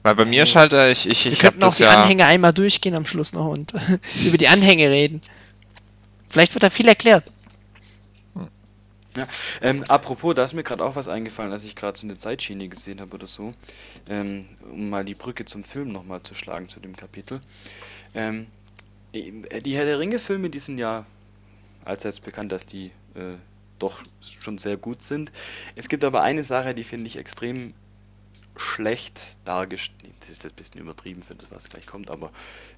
[0.03, 2.25] Weil bei mir ist halt, äh, ich, ich, Wir ich könnten auch die ja Anhänge
[2.27, 3.73] einmal durchgehen am Schluss noch und
[4.25, 5.23] über die Anhänge reden.
[6.29, 7.25] Vielleicht wird da viel erklärt.
[9.19, 9.27] Ja,
[9.63, 12.69] ähm, apropos, da ist mir gerade auch was eingefallen, als ich gerade so eine Zeitschiene
[12.69, 13.53] gesehen habe oder so,
[14.09, 17.41] ähm, um mal die Brücke zum Film nochmal zu schlagen zu dem Kapitel.
[18.15, 18.47] Ähm,
[19.13, 21.05] die Herr der Ringe-Filme, die sind ja
[21.85, 23.35] allseits bekannt, dass die äh,
[23.81, 25.33] doch schon sehr gut sind.
[25.75, 27.75] Es gibt aber eine Sache, die finde ich extrem
[28.59, 32.31] schlecht dargestellt, das ist ein bisschen übertrieben für das, was gleich kommt, aber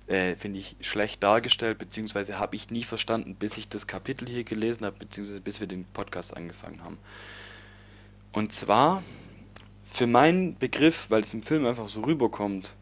[0.07, 4.45] äh, finde ich schlecht dargestellt, beziehungsweise habe ich nie verstanden, bis ich das Kapitel hier
[4.45, 6.99] gelesen habe, beziehungsweise bis wir den Podcast angefangen haben.
[8.33, 9.03] Und zwar,
[9.83, 12.75] für meinen Begriff, weil es im Film einfach so rüberkommt,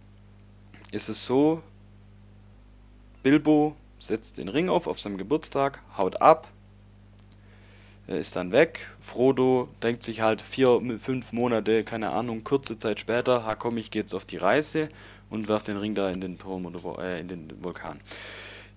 [0.91, 1.63] ist es so,
[3.23, 6.49] Bilbo setzt den Ring auf auf seinem Geburtstag, haut ab,
[8.17, 8.81] ist dann weg.
[9.01, 13.91] Frodo denkt sich halt vier, fünf Monate, keine Ahnung, kurze Zeit später, ha komm, ich
[13.91, 14.89] gehe jetzt auf die Reise
[15.31, 18.01] und werft den Ring da in den Turm oder äh, in den Vulkan.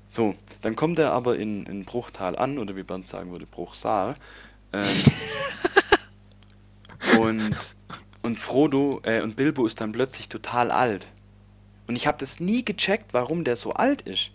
[0.07, 4.15] So, dann kommt er aber in, in Bruchtal an, oder wie Bernd sagen würde, Bruchsal.
[4.73, 5.03] Ähm,
[7.21, 7.75] und,
[8.21, 11.07] und Frodo äh, und Bilbo ist dann plötzlich total alt.
[11.87, 14.31] Und ich habe das nie gecheckt, warum der so alt ist.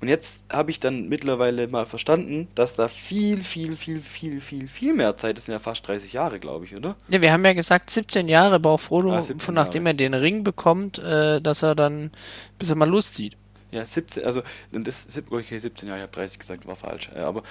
[0.00, 4.68] Und jetzt habe ich dann mittlerweile mal verstanden, dass da viel, viel, viel, viel, viel,
[4.68, 5.38] viel mehr Zeit ist.
[5.38, 6.96] Das sind ja fast 30 Jahre, glaube ich, oder?
[7.08, 10.44] Ja, wir haben ja gesagt, 17 Jahre braucht Frodo, ah, von nachdem er den Ring
[10.44, 12.12] bekommt, äh, dass er dann,
[12.60, 13.36] bis er mal Lust sieht.
[13.72, 17.10] Ja, 17, also, das, okay, 17 Jahre, ich habe 30 gesagt, war falsch.
[17.14, 17.42] Aber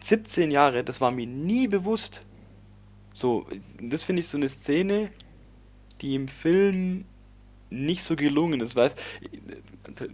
[0.00, 2.22] 17 Jahre, das war mir nie bewusst.
[3.14, 3.46] So,
[3.80, 5.10] das finde ich so eine Szene,
[6.02, 7.06] die im Film
[7.74, 8.76] nicht so gelungen ist.
[8.76, 8.94] Weiß,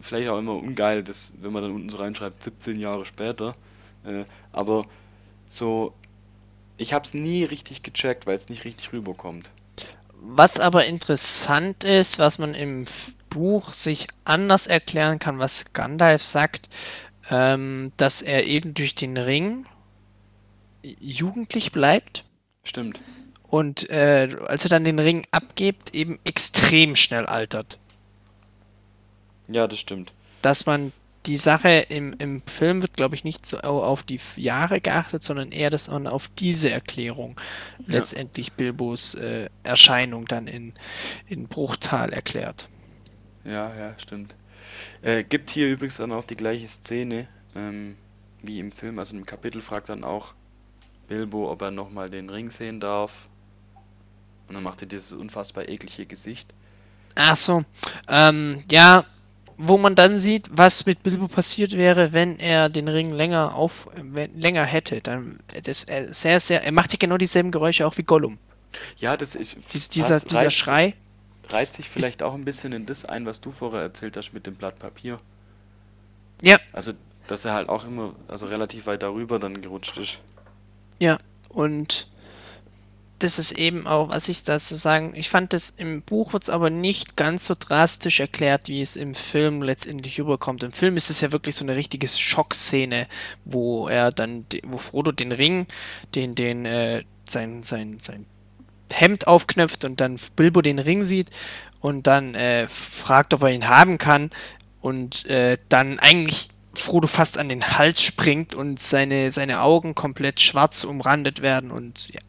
[0.01, 3.55] vielleicht auch immer ungeil, dass, wenn man dann unten so reinschreibt, 17 Jahre später.
[4.05, 4.87] Äh, aber
[5.46, 5.94] so,
[6.77, 9.51] ich habe es nie richtig gecheckt, weil es nicht richtig rüberkommt.
[10.20, 12.85] Was aber interessant ist, was man im
[13.31, 16.68] Buch sich anders erklären kann, was Gandalf sagt,
[17.31, 19.66] ähm, dass er eben durch den Ring
[20.83, 22.25] jugendlich bleibt
[22.64, 23.01] Stimmt.
[23.51, 27.79] Und äh, als er dann den Ring abgibt, eben extrem schnell altert.
[29.49, 30.13] Ja, das stimmt.
[30.43, 30.93] Dass man
[31.27, 35.23] die Sache im, im Film wird, glaube ich, nicht so au- auf die Jahre geachtet,
[35.23, 37.39] sondern eher das on- auf diese Erklärung
[37.87, 37.99] Ja.
[37.99, 40.73] letztendlich Bilbos äh, Erscheinung dann in,
[41.29, 42.69] in Bruchtal erklärt.
[43.45, 44.35] Ja, ja, stimmt.
[45.03, 47.97] Äh, gibt hier übrigens dann auch die gleiche Szene ähm,
[48.43, 48.99] wie im Film.
[48.99, 50.35] Also im Kapitel fragt dann auch
[51.09, 53.29] Bilbo, ob er nochmal den Ring sehen darf.
[54.51, 56.53] Und dann macht er dieses unfassbar eklige Gesicht.
[57.15, 57.63] Ach so,
[58.09, 59.05] ähm, ja,
[59.57, 63.89] wo man dann sieht, was mit Bilbo passiert wäre, wenn er den Ring länger auf,
[64.35, 68.03] länger hätte, dann das äh, sehr, sehr, er macht ja genau dieselben Geräusche auch wie
[68.03, 68.39] Gollum.
[68.97, 69.57] Ja, das ist.
[69.73, 70.95] Dies, dieser, passt- dieser Schrei.
[71.49, 74.47] Reiht sich vielleicht auch ein bisschen in das ein, was du vorher erzählt hast mit
[74.49, 75.21] dem Blatt Papier.
[76.43, 76.93] Ja, Also,
[77.29, 80.21] dass er halt auch immer, also relativ weit darüber dann gerutscht ist.
[80.99, 82.09] ja, und
[83.23, 86.51] das ist eben auch, was ich dazu sagen, ich fand das im Buch wird es
[86.51, 90.63] aber nicht ganz so drastisch erklärt, wie es im Film letztendlich rüberkommt.
[90.63, 93.07] Im Film ist es ja wirklich so eine richtige Schockszene,
[93.45, 95.67] wo er dann, wo Frodo den Ring,
[96.15, 98.27] den, den, äh, sein, sein, sein
[98.93, 101.31] Hemd aufknöpft und dann Bilbo den Ring sieht
[101.81, 104.31] und dann äh, fragt, ob er ihn haben kann
[104.81, 110.41] und äh, dann eigentlich Frodo fast an den Hals springt und seine, seine Augen komplett
[110.41, 112.21] schwarz umrandet werden und ja,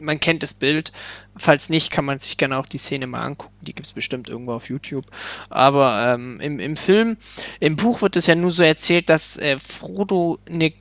[0.00, 0.92] man kennt das Bild.
[1.36, 3.54] Falls nicht, kann man sich gerne auch die Szene mal angucken.
[3.60, 5.06] Die gibt es bestimmt irgendwo auf YouTube.
[5.48, 7.16] Aber ähm, im, im Film,
[7.60, 10.72] im Buch wird es ja nur so erzählt, dass äh, Frodo eine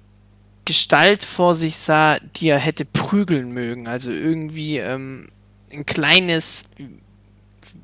[0.65, 3.87] Gestalt vor sich sah, die er hätte prügeln mögen.
[3.87, 5.29] Also irgendwie ähm,
[5.71, 6.71] ein kleines,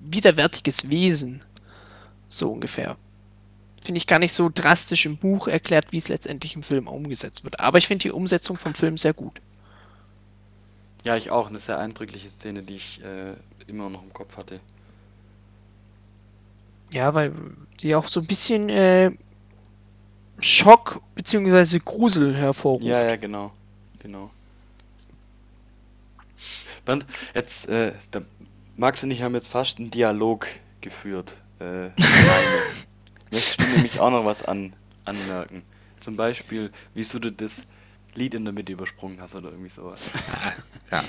[0.02, 1.41] widerwärtiges Wesen.
[2.28, 2.98] So ungefähr.
[3.84, 7.43] Finde ich gar nicht so drastisch im Buch erklärt, wie es letztendlich im Film umgesetzt
[7.43, 7.60] wird.
[7.60, 9.39] Aber ich finde die Umsetzung vom Film sehr gut.
[11.06, 11.48] Ja, ich auch.
[11.48, 13.34] Eine sehr eindrückliche Szene, die ich äh,
[13.68, 14.60] immer noch im Kopf hatte.
[16.91, 17.32] Ja, weil
[17.80, 19.12] die auch so ein bisschen äh,
[20.39, 21.80] Schock bzw.
[21.80, 22.84] Grusel hervorruft.
[22.84, 23.52] Ja, ja, genau.
[24.00, 24.32] Genau.
[26.86, 28.24] Bernd, jetzt, äh, der
[28.76, 30.48] Max und ich haben jetzt fast einen Dialog
[30.82, 31.41] geführt.
[31.60, 31.89] Äh.
[33.32, 34.74] Möchtest du nämlich auch noch was an,
[35.06, 35.63] anmerken?
[36.00, 37.68] Zum Beispiel, wieso du das
[38.15, 40.01] Lied in der Mitte übersprungen hast oder irgendwie sowas.
[40.91, 41.04] Ja.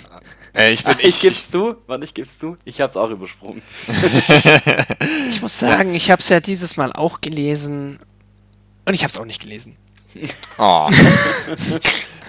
[0.55, 2.57] Äh, ich bin Ach, ich geb's zu, warte, ich geb's zu.
[2.65, 3.63] Ich hab's auch übersprungen.
[5.29, 7.99] Ich muss sagen, ich habe es ja dieses Mal auch gelesen
[8.87, 9.77] und ich habe es auch nicht gelesen.
[10.59, 10.89] Oh.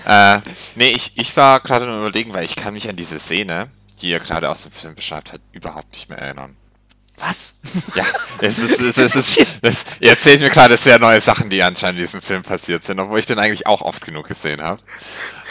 [0.06, 0.40] äh,
[0.76, 3.70] nee, ich, ich war gerade nur überlegen, weil ich kann mich an diese Szene,
[4.02, 6.58] die ihr gerade aus dem Film beschreibt, halt überhaupt nicht mehr erinnern.
[7.20, 7.56] Was?
[7.96, 8.06] Ja,
[8.42, 11.64] es ist, es ist, es ist das, ihr erzählt mir gerade sehr neue Sachen, die
[11.64, 14.82] anscheinend in diesem Film passiert sind, obwohl ich den eigentlich auch oft genug gesehen habe.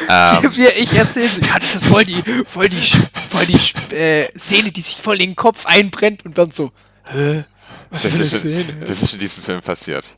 [0.09, 2.81] Ähm, ich erzähle, ja, das ist voll die, voll die,
[3.29, 6.70] voll die äh, Szene, die sich voll in den Kopf einbrennt und dann so,
[7.11, 7.44] hä?
[7.90, 10.16] Was das, ist in, das ist in diesem Film passiert.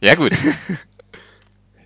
[0.00, 0.32] Ja, gut.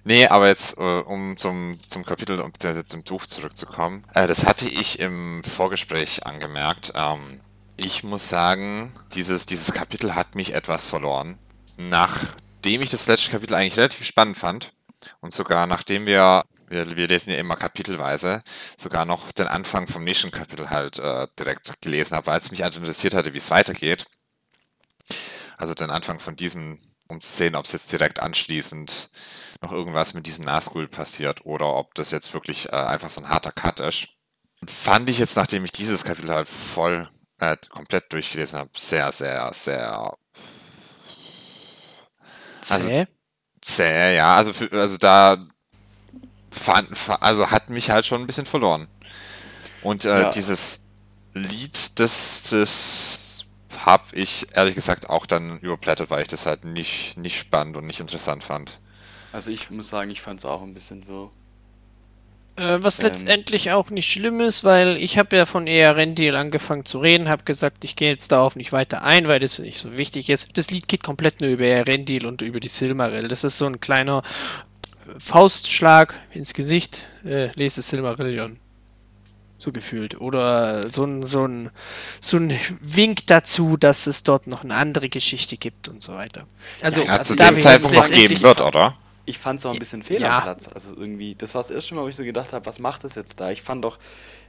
[0.05, 2.57] Nee, aber jetzt, äh, um zum, zum Kapitel und
[2.89, 4.05] zum Buch zurückzukommen.
[4.15, 6.93] Äh, das hatte ich im Vorgespräch angemerkt.
[6.97, 7.41] Ähm,
[7.85, 11.39] ich muss sagen, dieses, dieses Kapitel hat mich etwas verloren.
[11.77, 14.73] Nachdem ich das letzte Kapitel eigentlich relativ spannend fand
[15.21, 18.43] und sogar nachdem wir, wir, wir lesen ja immer kapitelweise,
[18.77, 22.63] sogar noch den Anfang vom nächsten Kapitel halt äh, direkt gelesen habe, weil es mich
[22.63, 24.07] halt interessiert hatte, wie es weitergeht.
[25.57, 29.11] Also den Anfang von diesem, um zu sehen, ob es jetzt direkt anschließend
[29.61, 33.29] noch irgendwas mit diesem Nazgul passiert oder ob das jetzt wirklich äh, einfach so ein
[33.29, 34.09] harter Cut ist.
[34.67, 37.09] Fand ich jetzt, nachdem ich dieses Kapitel halt voll,
[37.43, 40.17] äh, komplett durchgelesen habe, sehr, sehr, sehr
[42.71, 43.07] also- Zäh?
[43.61, 44.37] zäh, ja.
[44.37, 45.45] Also, für, also da
[46.51, 48.87] fand, fa- also hat mich halt schon ein bisschen verloren.
[49.83, 50.31] Und äh, Ja.
[50.31, 50.89] dieses
[51.35, 53.47] Lied, das, das
[53.79, 57.87] habe ich ehrlich gesagt auch dann überblättert, weil ich das halt nicht, nicht spannend und
[57.87, 58.79] nicht interessant fand.
[59.33, 61.31] Also ich muss sagen, ich fand's auch ein bisschen wirr.
[62.57, 63.07] Äh, was Ähm.
[63.07, 67.45] letztendlich auch nicht schlimm ist, weil ich habe ja von Earendil angefangen zu reden, habe
[67.45, 70.57] gesagt, ich gehe jetzt darauf nicht weiter ein, weil das nicht so wichtig ist.
[70.57, 73.29] Das Lied geht komplett nur über Earendil und über die Silmaril.
[73.29, 74.23] Das ist so ein kleiner
[75.19, 77.07] Faustschlag ins Gesicht.
[77.25, 78.59] Äh, lese Silmarillion.
[79.59, 80.21] So gefühlt.
[80.21, 81.71] Oder so ein, so, ein,
[82.21, 86.47] so ein Wink dazu, dass es dort noch eine andere Geschichte gibt und so weiter.
[86.83, 88.97] Also, Ja, Ja, zu dem Zeitpunkt noch geben wird, oder?
[89.25, 90.69] Ich fand es auch ein bisschen fehl am Platz.
[90.69, 93.15] Also irgendwie, das war das erste Mal, wo ich so gedacht habe, was macht das
[93.15, 93.51] jetzt da?
[93.51, 93.99] Ich fand doch,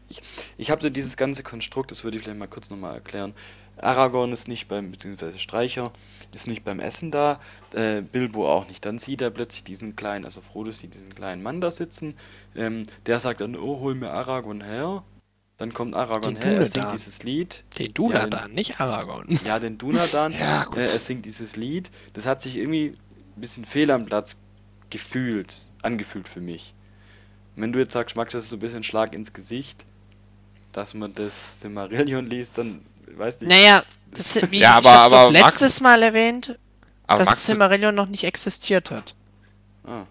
[0.09, 0.21] ich,
[0.57, 3.33] ich habe so dieses ganze Konstrukt, das würde ich vielleicht mal kurz nochmal erklären.
[3.77, 5.91] Aragorn ist nicht beim, beziehungsweise Streicher,
[6.33, 7.39] ist nicht beim Essen da,
[7.73, 8.85] äh, Bilbo auch nicht.
[8.85, 12.15] Dann sieht er plötzlich diesen kleinen, also Frodo sieht diesen kleinen Mann da sitzen,
[12.55, 15.03] ähm, der sagt dann, oh, hol mir Aragorn her.
[15.57, 17.63] Dann kommt Aragorn Den her, er singt dieses Lied.
[17.77, 19.39] Den Ja, den- Dunadan, nicht Aragorn.
[19.45, 20.33] Ja, den Dunadan.
[20.39, 20.77] Ja, gut.
[20.77, 21.89] Äh, er singt dieses Lied.
[22.13, 22.95] Das hat sich irgendwie
[23.35, 24.35] ein bisschen fehl am Platz
[24.93, 26.73] gefühlt, angefühlt für mich.
[27.55, 29.85] Wenn du jetzt sagst, Max, das ist so ein bisschen Schlag ins Gesicht,
[30.71, 32.81] dass man das Silmarillion liest, dann
[33.15, 33.47] weiß ich.
[33.47, 36.57] Naja, das, wie Ja, ich aber- doch aber Max- letztes Mal erwähnt,
[37.07, 39.13] Aber dass Max, Silmarillion noch nicht existiert hat.
[39.83, 40.05] Ah,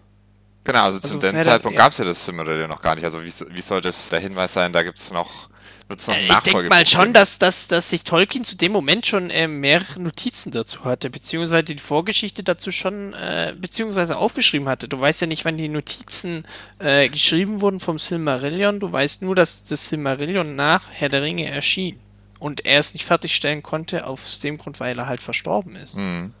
[0.63, 1.83] genau, also, Also zu dem Zeitpunkt ja.
[1.83, 3.03] gab es ja das Silmarillion noch gar nicht.
[3.05, 5.49] Also wie, wie soll das der Hinweis sein, da gibt es noch,
[5.87, 9.05] wird's noch Äh, Ich denke mal schon, dass, dass, dass sich Tolkien zu dem Moment
[9.05, 14.87] schon äh, mehrere Notizen dazu hatte, beziehungsweise die Vorgeschichte dazu schon, äh, beziehungsweise aufgeschrieben hatte.
[14.87, 16.45] Du weißt ja nicht, wann die Notizen
[16.79, 18.79] äh, geschrieben wurden vom Silmarillion.
[18.79, 21.99] Du weißt nur, dass das Silmarillion nach Herr der Ringe erschien.
[22.39, 25.95] Und er es nicht fertigstellen konnte, aus dem Grund, weil er halt verstorben ist.
[25.95, 26.33] Mhm.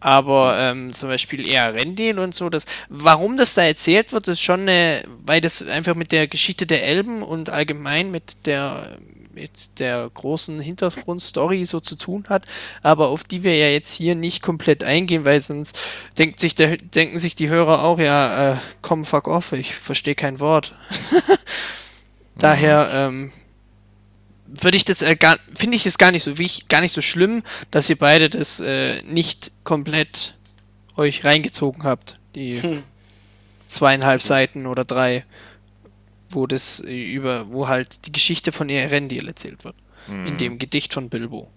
[0.00, 4.40] Aber ähm, zum Beispiel eher Rendil und so, das, warum das da erzählt wird, ist
[4.40, 8.98] schon eine, weil das einfach mit der Geschichte der Elben und allgemein mit der
[9.32, 12.44] mit der großen Hintergrundstory so zu tun hat,
[12.82, 15.78] aber auf die wir ja jetzt hier nicht komplett eingehen, weil sonst
[16.18, 20.14] denkt sich der, denken sich die Hörer auch, ja, äh, komm, fuck off, ich verstehe
[20.14, 20.74] kein Wort.
[22.38, 23.32] Daher ähm,
[24.52, 25.16] würde ich das äh,
[25.56, 28.60] finde ich es gar nicht so wichtig, gar nicht so schlimm, dass ihr beide das
[28.60, 30.34] äh, nicht komplett
[30.96, 32.18] euch reingezogen habt.
[32.34, 32.60] Die
[33.66, 35.24] zweieinhalb Seiten oder drei,
[36.30, 39.76] wo das äh, über, wo halt die Geschichte von Erendil erzählt wird.
[40.08, 40.26] Mhm.
[40.26, 41.48] In dem Gedicht von Bilbo.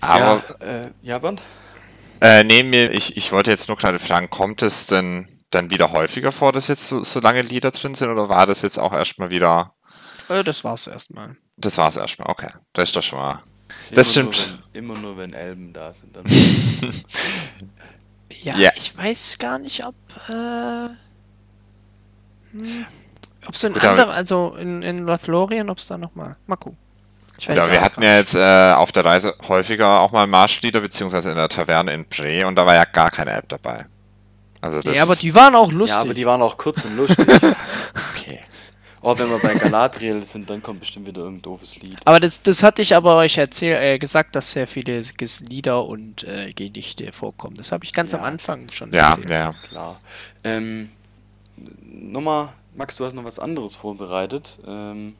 [0.00, 1.42] Aber ja, äh, ja, Bernd?
[2.20, 5.92] Äh, nee, mir, ich, ich wollte jetzt nur gerade fragen, kommt es denn dann wieder
[5.92, 8.92] häufiger vor, dass jetzt so, so lange Lieder drin sind oder war das jetzt auch
[8.92, 9.72] erstmal wieder.
[10.28, 11.36] Äh, das war's erstmal.
[11.56, 12.50] Das war's erstmal, okay.
[12.72, 13.42] Das ist doch schon mal.
[13.90, 14.58] Immer Das nur, stimmt.
[14.72, 16.14] wenn, immer nur, wenn Elben da sind.
[16.16, 16.24] Dann
[18.42, 18.70] Ja, Ja.
[18.76, 19.94] ich weiß gar nicht, ob.
[20.28, 20.88] Äh,
[22.52, 22.86] hm,
[23.46, 26.36] ob es in Gut, anderen, also in, in Lothlorien, ob es da nochmal.
[26.46, 26.78] Mal gucken.
[27.38, 30.80] Ich Ja, es wir hatten ja jetzt äh, auf der Reise häufiger auch mal Marschlieder,
[30.80, 33.86] beziehungsweise in der Taverne in Bre und da war ja gar keine App dabei.
[34.62, 34.96] Also das.
[34.96, 35.94] Ja, aber die waren auch lustig.
[35.94, 37.26] ja, aber die waren auch kurz und lustig.
[39.08, 41.96] Oh, wenn wir bei Galadriel sind, dann kommt bestimmt wieder irgendein doofes Lied.
[42.04, 45.00] Aber das, das hatte ich aber euch erzähl, äh, gesagt, dass sehr viele
[45.48, 47.56] Lieder und äh, Gedichte vorkommen.
[47.56, 48.18] Das habe ich ganz Ja.
[48.18, 49.30] am Anfang schon Ja, erzählt.
[49.30, 49.54] ja.
[49.68, 50.00] Klar.
[50.42, 50.90] Ähm,
[51.84, 54.58] nochmal, Max, du hast noch was anderes vorbereitet.
[54.66, 55.14] Ähm,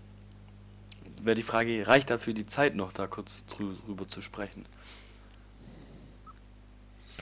[1.22, 4.66] Wäre die Frage, reicht dafür die Zeit noch, da kurz drü drüber zu sprechen?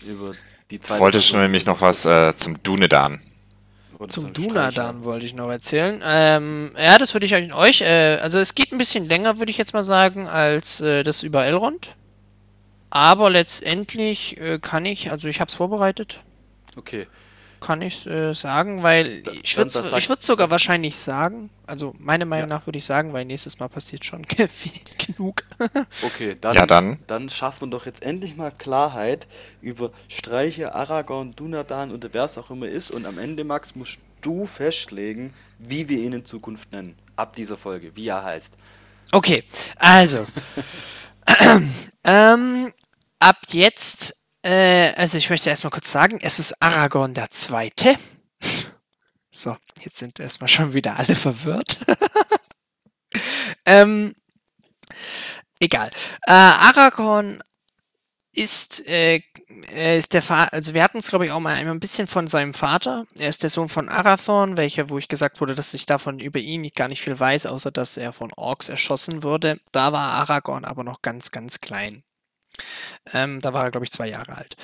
[0.01, 0.33] Über
[0.71, 3.21] die Ich zweite wollte schon nämlich noch was äh, zum Dunedan.
[4.05, 4.33] Oder Zum.
[4.33, 6.01] Dunadan wollte ich noch erzählen.
[6.05, 9.51] Ähm, ja, das würde ich euch, euch äh, also es geht ein bisschen länger, würde
[9.51, 11.95] ich jetzt mal sagen, als äh, das über Elrond.
[12.91, 16.21] Aber letztendlich äh, kann ich, also ich habe es vorbereitet,
[16.77, 17.07] Okay.
[17.61, 22.25] Kann ich äh, sagen, weil Da- ich würde ich würd's sogar wahrscheinlich sagen, also meiner
[22.25, 22.57] Meinung Ja.
[22.59, 25.43] nach würde ich sagen, weil nächstes Mal passiert schon viel genug.
[26.03, 26.99] Okay, dann, Ja, dann.
[27.07, 29.27] dann schaffen wir doch jetzt endlich mal Klarheit
[29.63, 32.91] über Streiche, Aragorn, Dunadan oder wer es auch immer ist.
[32.91, 36.97] Und am Ende, Max, musst du festlegen, wie wir ihn in Zukunft nennen.
[37.17, 38.57] Ab dieser Folge, wie er heißt.
[39.13, 39.45] Okay,
[39.79, 40.27] also.
[42.05, 42.73] ähm,
[43.19, 47.97] ab jetzt, äh, also ich möchte erstmal kurz sagen, es ist Aragorn der Zweite.
[49.37, 51.79] So, jetzt sind erstmal schon wieder alle verwirrt.
[53.67, 54.15] ähm,
[55.59, 55.91] egal.
[56.25, 57.43] Äh, Aragorn
[58.31, 59.23] ist, äh,
[59.75, 62.55] ist der Vater, also wir hatten es glaube ich auch mal ein bisschen von seinem
[62.55, 63.07] Vater.
[63.19, 66.39] Er ist der Sohn von Arathorn, welcher, wo ich gesagt wurde, dass ich davon über
[66.39, 69.59] ihn gar nicht viel weiß, außer dass er von Orks erschossen wurde.
[69.73, 72.05] Da war Aragorn aber noch ganz, ganz klein.
[73.13, 74.57] Ähm, da war er, glaube ich, zwei Jahre alt.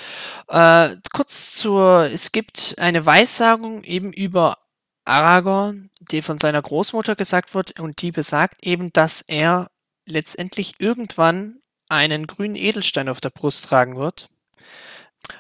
[0.49, 4.59] Äh, kurz zur, es gibt eine Weissagung eben über
[5.05, 9.71] Aragorn, die von seiner Großmutter gesagt wird und die besagt eben, dass er
[10.07, 14.29] letztendlich irgendwann einen grünen Edelstein auf der Brust tragen wird,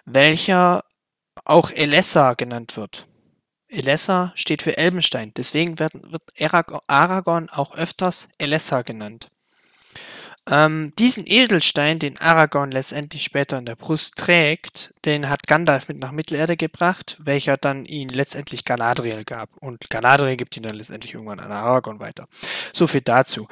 [0.04, 0.84] welcher
[1.44, 3.06] auch Elessa genannt wird.
[3.68, 5.94] Elessa steht für Elbenstein, deswegen wird
[6.38, 9.30] Arag- Aragorn auch öfters Elessa genannt.
[10.50, 16.00] Ähm, diesen Edelstein, den Aragorn letztendlich später in der Brust trägt, den hat Gandalf mit
[16.00, 19.56] nach Mittelerde gebracht, welcher dann ihn letztendlich Galadriel gab.
[19.58, 22.26] Und Galadriel gibt ihn dann letztendlich irgendwann an Aragorn weiter.
[22.72, 23.46] So viel dazu.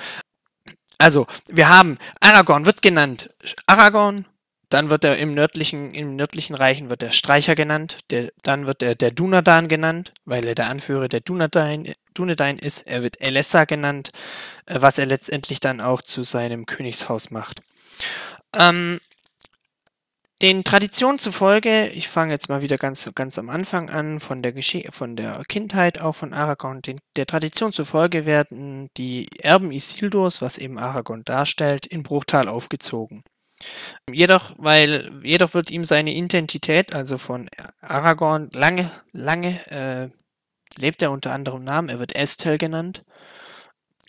[0.99, 3.31] Also, wir haben, Aragorn wird genannt
[3.67, 4.27] Aragorn,
[4.69, 7.99] dann wird er im nördlichen, im nördlichen Reichen wird er Streicher genannt.
[8.11, 12.87] Der, dann wird er der Dunadan genannt, weil er der Anführer der Dunedain, Dunedain ist.
[12.87, 14.11] Er wird Elessa genannt,
[14.67, 17.63] äh, was er letztendlich dann auch zu seinem Königshaus macht.
[18.55, 19.01] Ähm,
[20.43, 24.55] den Traditionen zufolge, ich fange jetzt mal wieder ganz, ganz am Anfang an, von der,
[24.91, 30.59] von der Kindheit auch von Aragorn, den, der Tradition zufolge werden die Erben Isildurs, was
[30.59, 33.25] eben Aragorn darstellt, in Bruchtal aufgezogen.
[34.11, 37.49] Jedoch, weil jedoch wird ihm seine Identität, also von
[37.81, 40.09] Aragorn, lange, lange äh,
[40.81, 41.89] lebt er unter anderem Namen.
[41.89, 43.05] Er wird Estel genannt,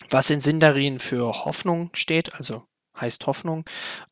[0.08, 2.64] was in Sindarin für Hoffnung steht, also
[2.98, 3.64] heißt Hoffnung.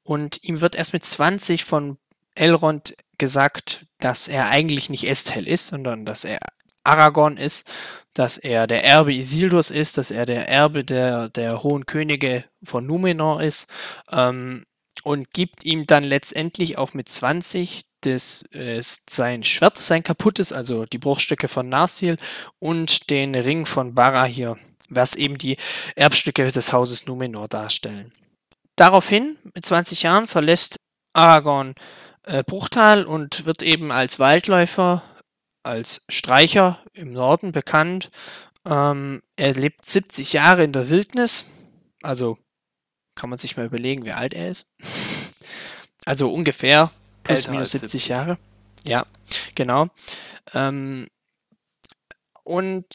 [0.02, 1.98] Und ihm wird erst mit 20 von
[2.34, 6.38] Elrond gesagt, dass er eigentlich nicht Estel ist, sondern dass er
[6.84, 7.68] Aragorn ist,
[8.14, 12.86] dass er der Erbe Isildurs ist, dass er der Erbe der, der hohen Könige von
[12.86, 13.68] Numenor ist.
[14.10, 14.64] Ähm,
[15.04, 20.84] und gibt ihm dann letztendlich auch mit 20 das, äh, sein Schwert, sein kaputtes, also
[20.86, 22.16] die Bruchstücke von Narsil
[22.58, 24.56] und den Ring von Barahir,
[24.88, 25.56] was eben die
[25.96, 28.12] Erbstücke des Hauses Numenor darstellen.
[28.76, 30.76] Daraufhin, mit 20 Jahren, verlässt
[31.12, 31.74] Aragorn
[32.22, 35.02] äh, Bruchtal und wird eben als Waldläufer,
[35.64, 38.10] als Streicher im Norden bekannt.
[38.64, 41.44] Ähm, er lebt 70 Jahre in der Wildnis,
[42.02, 42.38] also
[43.18, 44.66] kann man sich mal überlegen, wie alt er ist.
[46.04, 46.90] Also ungefähr
[47.22, 48.38] plus Älter minus 70, 70, Jahre.
[48.86, 49.04] Ja,
[49.54, 49.88] genau.
[50.54, 51.08] Ähm,
[52.44, 52.86] und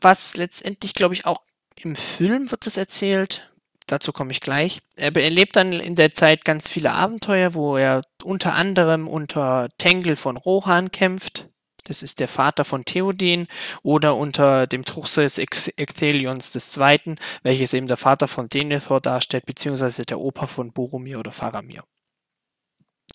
[0.00, 1.42] was letztendlich, glaube ich, auch
[1.76, 3.48] im Film wird es erzählt.
[3.86, 4.80] Dazu komme ich gleich.
[4.96, 10.16] Er erlebt dann in der Zeit ganz viele Abenteuer, wo er unter anderem unter Tengel
[10.16, 11.51] von Rohan kämpft.
[11.84, 13.48] Das ist der Vater von Theoden
[13.82, 20.20] oder unter dem Truchsess Ecthelions II., welches eben der Vater von Denethor darstellt, beziehungsweise der
[20.20, 21.84] Opa von Boromir oder Faramir.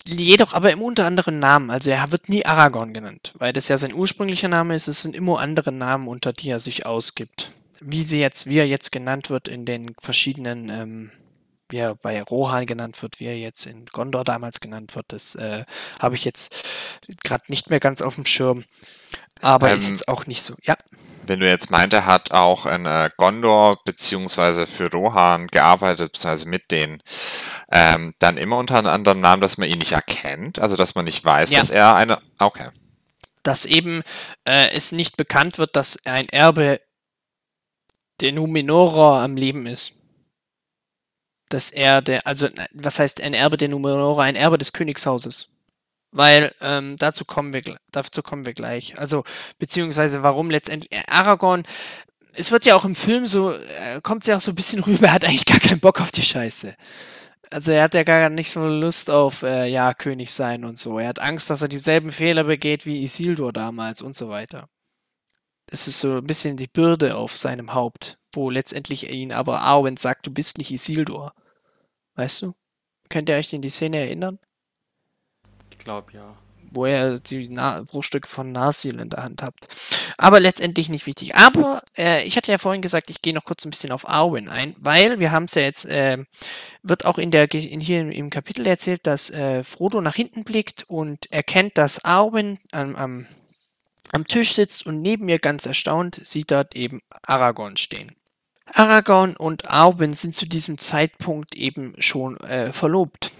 [0.06, 3.76] Jedoch aber im unter anderem Namen, also er wird nie Aragorn genannt, weil das ja
[3.76, 7.52] sein ursprünglicher Name ist, es sind immer andere Namen, unter die er sich ausgibt.
[7.80, 11.10] Wie sie jetzt, wie er jetzt genannt wird in den verschiedenen ähm,
[11.70, 15.34] wie er bei Rohan genannt wird, wie er jetzt in Gondor damals genannt wird, das
[15.34, 15.64] äh,
[16.00, 16.54] habe ich jetzt
[17.24, 18.64] gerade nicht mehr ganz auf dem Schirm.
[19.40, 20.54] Aber ähm, ist jetzt auch nicht so.
[20.62, 20.76] Ja.
[21.26, 26.48] Wenn du jetzt meint, er hat auch in äh, Gondor beziehungsweise für Rohan gearbeitet, beziehungsweise
[26.48, 27.02] mit denen,
[27.70, 31.04] ähm, dann immer unter einem anderen Namen, dass man ihn nicht erkennt, also dass man
[31.04, 31.58] nicht weiß, ja.
[31.58, 32.20] dass er eine.
[32.38, 32.70] Okay.
[33.42, 34.02] Dass eben
[34.44, 36.80] äh, es nicht bekannt wird, dass ein Erbe
[38.20, 39.92] der Numenorer am Leben ist
[41.48, 45.48] dass er der, also was heißt ein Erbe der Numenora, ein Erbe des Königshauses.
[46.10, 48.98] Weil ähm, dazu kommen wir dazu kommen wir gleich.
[48.98, 49.24] Also
[49.58, 51.64] beziehungsweise warum letztendlich äh, Aragorn.
[52.32, 55.08] Es wird ja auch im Film so, äh, kommt ja auch so ein bisschen rüber,
[55.08, 56.74] er hat eigentlich gar keinen Bock auf die Scheiße.
[57.50, 60.98] Also er hat ja gar nicht so Lust auf äh, ja König sein und so.
[60.98, 64.68] Er hat Angst, dass er dieselben Fehler begeht wie Isildur damals und so weiter.
[65.70, 69.96] Es ist so ein bisschen die Bürde auf seinem Haupt, wo letztendlich ihn aber Arwen
[69.96, 71.32] sagt, du bist nicht Isildur.
[72.14, 72.54] Weißt du?
[73.08, 74.38] Könnt ihr euch in die Szene erinnern?
[75.72, 76.36] Ich glaube ja.
[76.70, 79.68] Wo er die Na Bruchstücke von Narsil in der Hand habt.
[80.18, 81.34] Aber letztendlich nicht wichtig.
[81.34, 84.50] Aber äh, ich hatte ja vorhin gesagt, ich gehe noch kurz ein bisschen auf Arwen
[84.50, 86.18] ein, weil wir haben es ja jetzt, äh,
[86.82, 90.82] wird auch in der in hier im Kapitel erzählt, dass äh, Frodo nach hinten blickt
[90.88, 93.26] und erkennt, dass Arwen am, am,
[94.12, 98.17] am Tisch sitzt und neben mir ganz erstaunt sieht dort eben Aragorn stehen.
[98.74, 103.32] Aragorn und Arwen sind zu diesem Zeitpunkt eben schon äh, verlobt.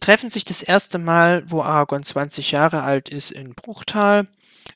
[0.00, 4.28] Treffen sich das erste Mal, wo Aragorn 20 Jahre alt ist, in Bruchtal,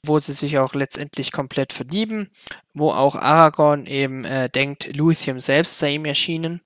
[0.03, 2.31] wo sie sich auch letztendlich komplett verlieben,
[2.75, 6.61] wo auch Aragorn eben äh, denkt, Luthien selbst sei ihm erschienen,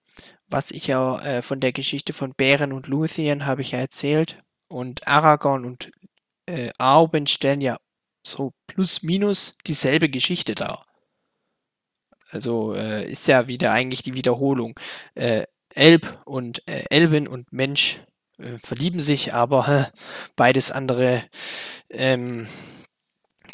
[0.48, 4.42] was ich ja äh, von der Geschichte von Bären und Luthien habe ich ja erzählt.
[4.68, 5.90] Und Aragorn und
[6.46, 7.78] äh, Arwen stellen ja
[8.26, 10.87] so plus minus dieselbe Geschichte dar.
[12.30, 14.78] Also äh, ist ja wieder eigentlich die Wiederholung.
[15.14, 18.00] Äh, Elb und äh, Elben und Mensch
[18.38, 19.90] äh, verlieben sich, aber
[20.36, 21.24] beides andere,
[21.90, 22.48] ähm,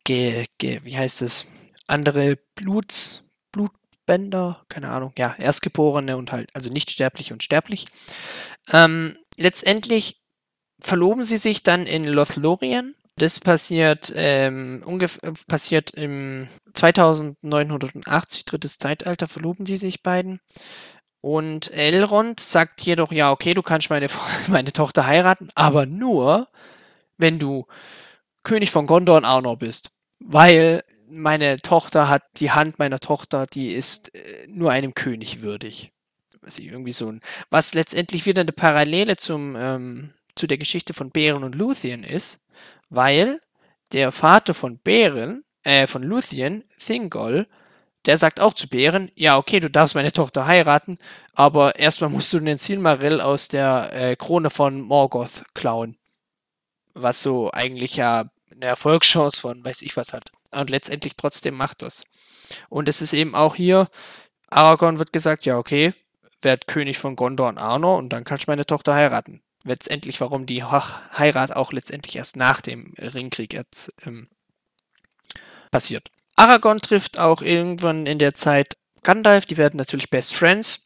[0.04, 1.46] ge, ge, wie heißt es,
[1.86, 7.86] andere Blut, Blutbänder, keine Ahnung, ja, Erstgeborene und halt, also nicht sterblich und sterblich.
[8.72, 10.22] Ähm, letztendlich
[10.80, 19.28] verloben sie sich dann in Lothlorien das passiert, ähm, ungefähr, passiert im 2980, drittes Zeitalter,
[19.28, 20.40] verloben die sich beiden.
[21.20, 24.08] Und Elrond sagt jedoch, ja, okay, du kannst meine,
[24.48, 26.48] meine Tochter heiraten, aber nur,
[27.16, 27.66] wenn du
[28.42, 29.90] König von Gondor und Arnor bist.
[30.18, 35.92] Weil meine Tochter hat, die Hand meiner Tochter, die ist äh, nur einem König würdig.
[36.40, 41.10] Was irgendwie so ein, was letztendlich wieder eine Parallele zum, ähm, zu der Geschichte von
[41.10, 42.43] Beren und Luthien ist,
[42.90, 43.40] weil
[43.92, 47.46] der Vater von Beren, äh, von Luthien, Thingol,
[48.06, 50.98] der sagt auch zu Beren, ja, okay, du darfst meine Tochter heiraten,
[51.32, 55.96] aber erstmal musst du den Silmaril aus der äh, Krone von Morgoth klauen.
[56.92, 60.30] Was so eigentlich ja eine Erfolgschance von weiß ich was hat.
[60.52, 62.04] Und letztendlich trotzdem macht das.
[62.68, 63.88] Und es ist eben auch hier,
[64.50, 65.94] Aragorn wird gesagt, ja, okay,
[66.42, 69.42] werd König von Gondor und Arnor und dann kannst du meine Tochter heiraten.
[69.64, 74.28] Letztendlich, warum die Heirat auch letztendlich erst nach dem Ringkrieg jetzt ähm,
[75.70, 76.10] passiert.
[76.36, 80.84] Aragorn trifft auch irgendwann in der Zeit Gandalf, die werden natürlich Best Friends.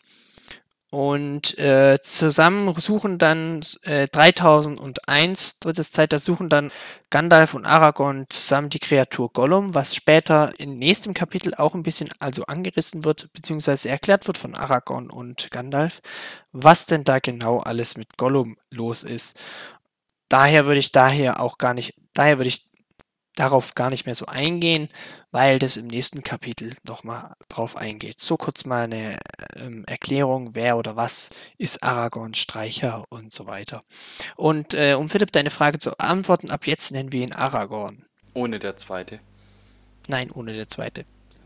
[0.91, 6.71] Und äh, zusammen suchen dann äh, 3001, drittes Zeitalter, suchen dann
[7.11, 12.09] Gandalf und Aragorn zusammen die Kreatur Gollum, was später im nächsten Kapitel auch ein bisschen
[12.21, 16.01] also angerissen wird, beziehungsweise erklärt wird von Aragorn und Gandalf,
[16.53, 19.39] was denn da genau alles mit Gollum los ist.
[20.31, 22.67] Daher würde ich daher auch gar nicht, daher würde ich
[23.39, 24.89] darauf gar nicht mehr so eingehen,
[25.31, 28.21] weil das im nächsten Kapitel nochmal drauf eingeht.
[28.21, 29.19] So kurz mal eine
[29.57, 33.83] ähm, Erklärung, wer oder was ist Aragorn Streicher und so weiter.
[34.37, 38.05] Und äh, um Philipp deine Frage zu antworten, ab jetzt nennen wir ihn Aragorn.
[38.35, 39.21] Ohne der zweite.
[40.09, 41.05] Nein, ohne der zweite.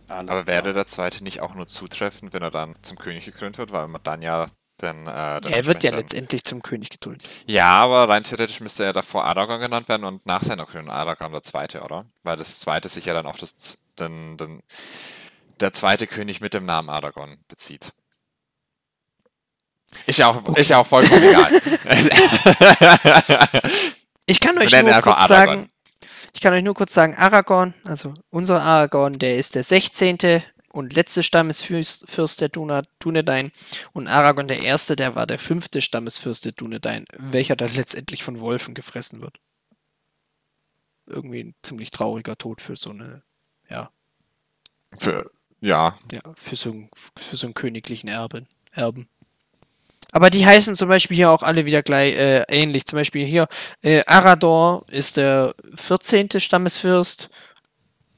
[0.09, 3.59] Alles Aber wäre der zweite nicht auch nur zutreffend, wenn er dann zum König gekrönt
[3.59, 4.47] wird, weil man dann ja
[4.82, 7.28] denn, äh, er wird ja letztendlich zum König getötet.
[7.46, 11.32] Ja, aber rein theoretisch müsste er davor Aragorn genannt werden und nach seiner Krönung Aragorn
[11.32, 12.06] der Zweite, oder?
[12.22, 14.62] Weil das Zweite sich ja dann auf das, den, den,
[15.60, 17.92] der zweite König mit dem Namen Aragorn bezieht.
[20.06, 20.60] Ist ja auch, okay.
[20.60, 21.52] ist auch vollkommen egal.
[24.26, 25.28] ich kann euch nur kurz Aragorn.
[25.28, 25.68] sagen,
[26.32, 30.42] ich kann euch nur kurz sagen, Aragorn, also unser Aragorn, der ist der 16
[30.72, 33.52] und letzte Stammesfürst der Dunedain
[33.92, 38.40] und Aragorn der Erste, der war der fünfte Stammesfürst der Dunedain, welcher dann letztendlich von
[38.40, 39.38] Wolfen gefressen wird.
[41.06, 43.22] Irgendwie ein ziemlich trauriger Tod für so eine,
[43.68, 43.90] ja.
[44.98, 45.98] Für, ja.
[46.10, 48.48] Ja, für so, einen, für so einen königlichen Erben.
[48.72, 49.08] Erben.
[50.10, 52.86] Aber die heißen zum Beispiel hier auch alle wieder gleich äh, ähnlich.
[52.86, 53.48] Zum Beispiel hier,
[53.82, 56.28] äh, Arador ist der 14.
[56.38, 57.30] Stammesfürst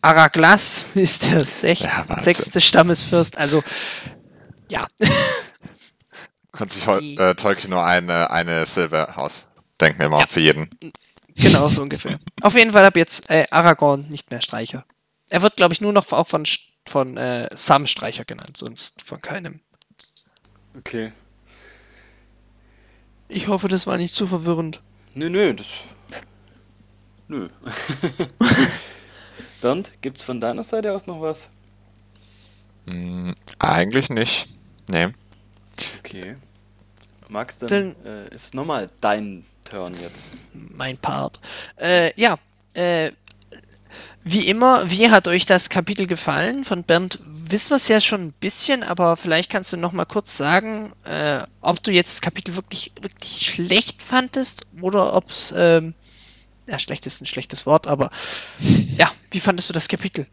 [0.05, 3.39] Araglas ist der sech ja, sechste Stammesfürst.
[3.39, 3.65] Also,
[4.69, 4.87] ja.
[6.53, 6.87] Konnte sich
[7.19, 10.27] äh, Tolkien nur eine, eine Silbe ausdenken, immer ja.
[10.27, 10.69] für jeden.
[11.37, 12.19] Genau, so ungefähr.
[12.43, 14.85] Auf jeden Fall ab jetzt äh, Aragorn nicht mehr Streicher.
[15.31, 16.45] Er wird, glaube ich, nur noch auch von,
[16.87, 19.61] von äh, Sam Streicher genannt, sonst von keinem.
[20.77, 21.13] Okay.
[23.29, 24.83] Ich hoffe, das war nicht zu verwirrend.
[25.15, 25.95] Nö, nö, das.
[27.27, 27.49] Nö.
[29.65, 31.49] Bernd, gibt es von deiner Seite aus noch was?
[32.87, 34.51] Hm, eigentlich nicht.
[34.89, 35.07] Nee.
[36.01, 36.37] Okay.
[37.31, 40.33] Max, dann, dann äh, ist nochmal dein Turn jetzt.
[40.53, 41.41] Mein Part.
[41.81, 42.37] Äh, ja,
[42.75, 43.13] äh,
[44.23, 46.65] wie immer, wie hat euch das Kapitel gefallen?
[46.65, 50.05] Von Bernd wissen wir es ja schon ein bisschen, aber vielleicht kannst du noch mal
[50.05, 55.55] kurz sagen, äh, ob du jetzt das Kapitel wirklich, wirklich schlecht fandest oder ob es
[55.57, 55.95] ähm,
[56.67, 58.11] ja, schlecht ist ein schlechtes Wort, aber
[58.97, 60.27] ja, wie fandest du das Kapitel?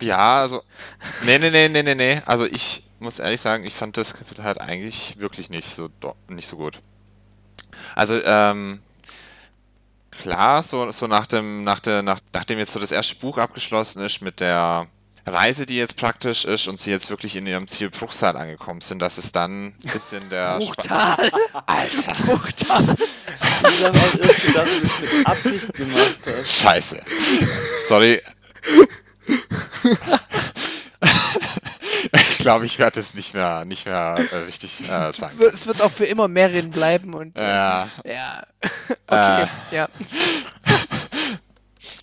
[0.00, 0.62] Ja, also,
[1.22, 4.44] nee, nee, nee, nee, nee, nee, also ich muss ehrlich sagen, ich fand das Kapitel
[4.44, 5.90] halt eigentlich wirklich nicht so,
[6.28, 6.80] nicht so gut.
[7.94, 8.80] Also, ähm,
[10.10, 14.04] klar, so, so nach dem, nach der, nach, nachdem jetzt so das erste Buch abgeschlossen
[14.04, 14.86] ist mit der
[15.26, 19.00] Reise, die jetzt praktisch ist und sie jetzt wirklich in ihrem Ziel Bruchsal angekommen sind,
[19.00, 20.58] dass es dann ein bisschen der...
[20.58, 21.30] Bruchtal!
[21.66, 22.12] Alter!
[22.26, 22.96] Bruchtal!
[23.70, 26.60] Ich habe auch erst gedacht, dass du das mit Absicht gemacht hast.
[26.60, 27.02] Scheiße.
[27.86, 28.20] Sorry.
[32.30, 35.38] ich glaube, ich werde es nicht mehr, nicht mehr äh, richtig äh, sagen.
[35.52, 37.38] Es wird auch für immer Merin bleiben und.
[37.38, 37.88] Ja.
[38.04, 38.42] Ja.
[39.06, 39.88] okay, äh, ja.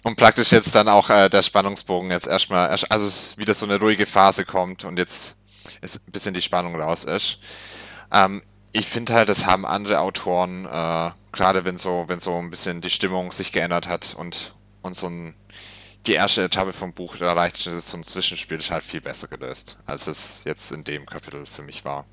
[0.03, 4.05] Und praktisch jetzt dann auch äh, der Spannungsbogen jetzt erstmal, also wieder so eine ruhige
[4.05, 5.35] Phase kommt und jetzt
[5.81, 7.39] ist ein bisschen die Spannung raus ist.
[8.11, 8.41] Ähm,
[8.71, 12.81] ich finde halt, das haben andere Autoren, äh, gerade wenn so, wenn so ein bisschen
[12.81, 15.33] die Stimmung sich geändert hat und, und so ein,
[16.05, 19.77] die erste Etappe vom Buch erreicht ist, so ein Zwischenspiel ist halt viel besser gelöst,
[19.85, 22.05] als es jetzt in dem Kapitel für mich war.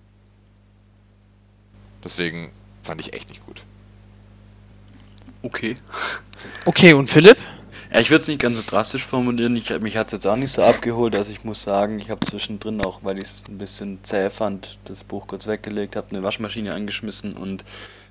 [2.02, 2.50] Deswegen
[2.82, 3.62] fand ich echt nicht gut.
[5.42, 5.76] Okay.
[6.64, 7.38] Okay, und Philipp?
[7.96, 9.56] Ja, ich würde es nicht ganz so drastisch formulieren.
[9.56, 11.16] Ich, mich hat es jetzt auch nicht so abgeholt.
[11.16, 14.78] Also ich muss sagen, ich habe zwischendrin auch, weil ich es ein bisschen zäh fand,
[14.84, 17.64] das Buch kurz weggelegt, habe eine Waschmaschine angeschmissen und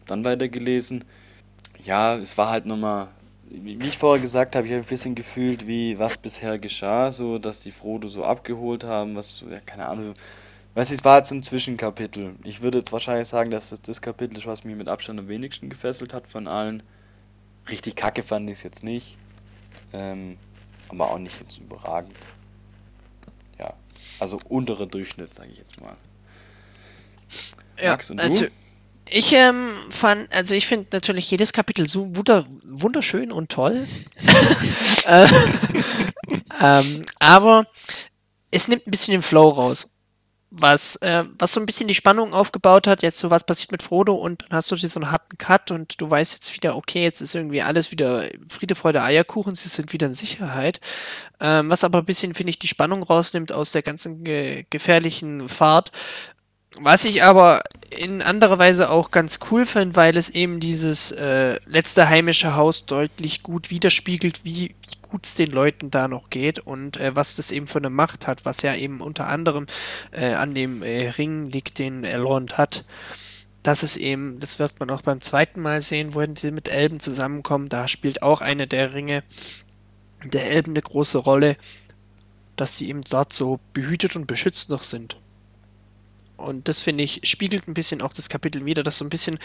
[0.07, 1.03] dann weitergelesen.
[1.83, 3.09] Ja, es war halt nochmal,
[3.47, 7.37] wie ich vorher gesagt habe, ich habe ein bisschen gefühlt, wie was bisher geschah, so
[7.37, 10.15] dass die Frodo so abgeholt haben, was so, ja, keine Ahnung,
[10.73, 12.33] Weiß ich, es war jetzt ein Zwischenkapitel.
[12.43, 15.27] Ich würde jetzt wahrscheinlich sagen, dass das das Kapitel ist, was mich mit Abstand am
[15.27, 16.81] wenigsten gefesselt hat von allen.
[17.69, 19.19] Richtig kacke fand ich es jetzt nicht.
[19.95, 20.37] Ähm,
[20.89, 22.15] aber auch nicht jetzt überragend.
[23.57, 23.73] Ja,
[24.19, 25.95] also untere Durchschnitt, sage ich jetzt mal.
[27.81, 28.51] Ja, Max und also du?
[29.09, 33.87] ich ähm, fand, also ich finde natürlich jedes Kapitel so wunder, wunderschön und toll.
[35.07, 35.27] Äh,
[36.63, 37.67] ähm, aber
[38.49, 39.94] es nimmt ein bisschen den Flow raus.
[40.51, 43.83] Was, äh, was so ein bisschen die Spannung aufgebaut hat, jetzt so was passiert mit
[43.83, 46.77] Frodo und dann hast du hier so einen harten Cut und du weißt jetzt wieder,
[46.77, 50.79] okay, jetzt ist irgendwie alles wieder Friede, Freude, Eierkuchen, sie sind wieder in Sicherheit.
[51.41, 55.49] Ähm, was aber ein bisschen, finde ich, die Spannung rausnimmt aus der ganzen ge gefährlichen
[55.49, 55.91] Fahrt.
[56.77, 61.59] Was ich aber in anderer Weise auch ganz cool finde, weil es eben dieses äh,
[61.65, 66.59] letzte heimische Haus deutlich gut widerspiegelt, wie, wie gut es den Leuten da noch geht
[66.59, 69.65] und äh, was das eben für eine Macht hat, was ja eben unter anderem
[70.11, 72.83] äh, an dem äh, Ring liegt, den Elrond hat.
[73.63, 76.99] Das ist eben, das wird man auch beim zweiten Mal sehen, wo sie mit Elben
[76.99, 77.69] zusammenkommen.
[77.69, 79.23] Da spielt auch eine der Ringe
[80.21, 81.55] der Elben eine große Rolle,
[82.57, 85.15] dass die eben dort so behütet und beschützt noch sind.
[86.35, 89.39] Und das finde ich, spiegelt ein bisschen auch das Kapitel wieder, dass so ein bisschen,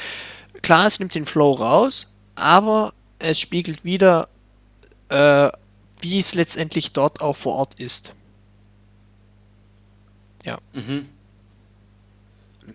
[0.62, 4.28] klar, es nimmt den Flow raus, aber es spiegelt wieder,
[5.10, 5.50] äh,
[6.02, 8.14] wie es letztendlich dort auch vor Ort ist.
[10.72, 11.08] Mhm.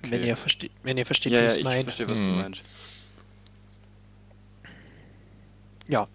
[0.03, 1.83] Wenn ihr versteht, wenn ihr versteht, ja, wie ja, ich meine.
[1.83, 2.35] verstehe, was du Mhm.
[2.37, 2.61] meinst.
[5.87, 6.07] Ja,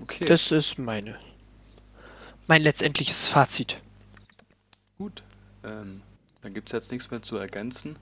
[0.00, 1.18] Okay, das ist meine,
[2.46, 3.80] mein letztendliches Fazit.
[4.98, 5.22] gut.
[5.64, 6.02] Ähm,
[6.42, 7.96] dann gibt es jetzt nichts mehr zu ergänzen.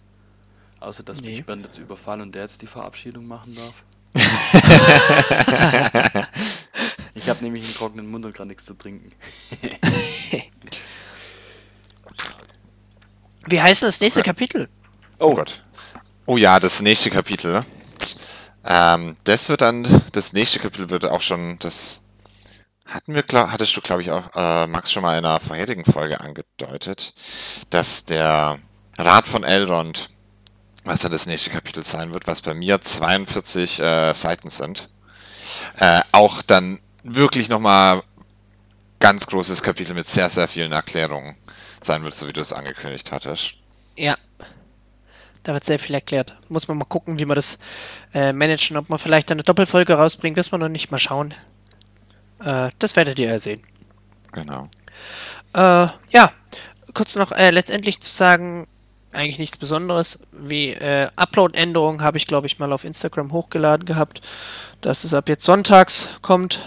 [0.81, 1.31] Außer, dass Nee.
[1.31, 3.83] mich Bernd jetzt überfallen und der jetzt die Verabschiedung machen darf.
[7.19, 9.13] ich habe nämlich einen trockenen Mund und gerade nichts zu trinken.
[13.49, 14.69] Wie heißt denn das nächste Kapitel?
[15.19, 15.63] Oh Gott.
[16.27, 17.63] Oh ja, das nächste Kapitel.
[18.65, 22.03] Ähm, das wird dann, das nächste Kapitel wird auch schon, das
[22.85, 25.85] hatten wir, glaub, hattest du, glaube ich, auch, äh, Max, schon mal in einer vorherigen
[25.85, 27.15] Folge angedeutet,
[27.71, 28.59] dass der
[28.99, 30.11] Rat von Elrond,
[30.85, 34.89] was dann das nächste Kapitel sein wird, was bei mir 42 äh, Seiten sind,
[35.79, 36.81] äh, auch dann
[37.15, 38.03] wirklich nochmal
[39.01, 41.37] ganz großes Kapitel mit sehr, sehr vielen Erklärungen
[41.81, 43.55] sein wird, so wie du es angekündigt hattest.
[43.97, 44.17] Ja.
[45.45, 46.37] Da wird sehr viel erklärt.
[46.49, 47.59] Muss man mal gucken, wie wir das
[48.13, 48.77] äh, managen.
[48.77, 50.91] Ob man vielleicht eine Doppelfolge rausbringt, wissen wir noch nicht.
[50.91, 51.33] Mal schauen.
[52.41, 53.63] Äh, das werdet ihr ja sehen.
[54.33, 54.69] Genau.
[55.55, 56.33] Äh, ja,
[56.93, 58.67] kurz noch äh, letztendlich zu sagen,
[59.13, 60.27] eigentlich nichts Besonderes.
[60.33, 64.21] Wie äh, Upload-Änderungen habe ich, glaube ich, mal auf Instagram hochgeladen gehabt,
[64.81, 66.61] dass es ab jetzt sonntags kommt.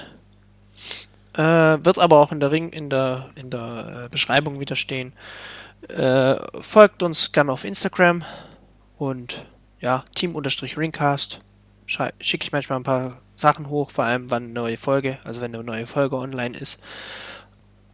[1.34, 1.42] Äh,
[1.86, 5.14] wird aber auch in der Ring, in der, in der äh, Beschreibung wieder stehen.
[5.88, 8.24] Äh, folgt uns gerne auf Instagram
[8.98, 9.46] und
[9.80, 11.40] ja, Team-Ringcast.
[11.88, 15.54] Schicke ich manchmal ein paar Sachen hoch, vor allem wann eine neue Folge, also wenn
[15.54, 16.82] eine neue Folge online ist.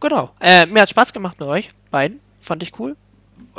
[0.00, 0.30] Genau.
[0.40, 2.20] Äh, mir hat Spaß gemacht mit euch beiden.
[2.40, 2.96] Fand ich cool.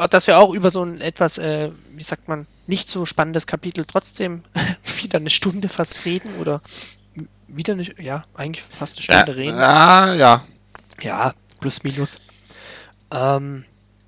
[0.10, 3.86] Dass wir auch über so ein etwas, äh, wie sagt man, nicht so spannendes Kapitel
[3.86, 4.44] trotzdem
[5.02, 6.62] wieder eine Stunde fast reden oder
[7.56, 9.58] wieder eine, ja, eigentlich fast eine Ja, Stunde reden.
[9.58, 10.44] ja, ja.
[11.02, 12.20] Ja, plus minus.
[13.12, 13.66] Ähm,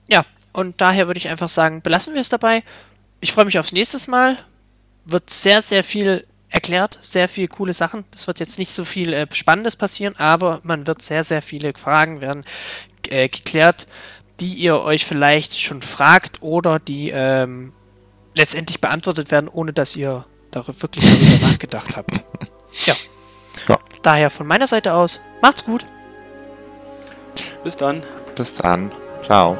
[0.07, 2.63] ja, und daher würde ich einfach sagen, belassen wir es dabei.
[3.19, 4.37] Ich freue mich aufs nächste Mal.
[5.05, 8.03] Wird sehr, sehr viel erklärt, sehr viel coole Sachen.
[8.13, 11.73] Es wird jetzt nicht so viel äh, Spannendes passieren, aber man wird sehr, sehr viele
[11.73, 12.43] Fragen werden
[13.09, 13.87] äh, geklärt,
[14.39, 17.73] die ihr euch vielleicht schon fragt oder die ähm,
[18.35, 22.21] letztendlich beantwortet werden, ohne dass ihr darüber wirklich darüber nachgedacht habt.
[22.85, 22.95] Ja.
[24.01, 25.85] Daher von meiner Seite aus, macht's gut.
[27.63, 28.01] Bis dann.
[28.35, 28.91] Bis dann.
[29.23, 29.57] Ciao.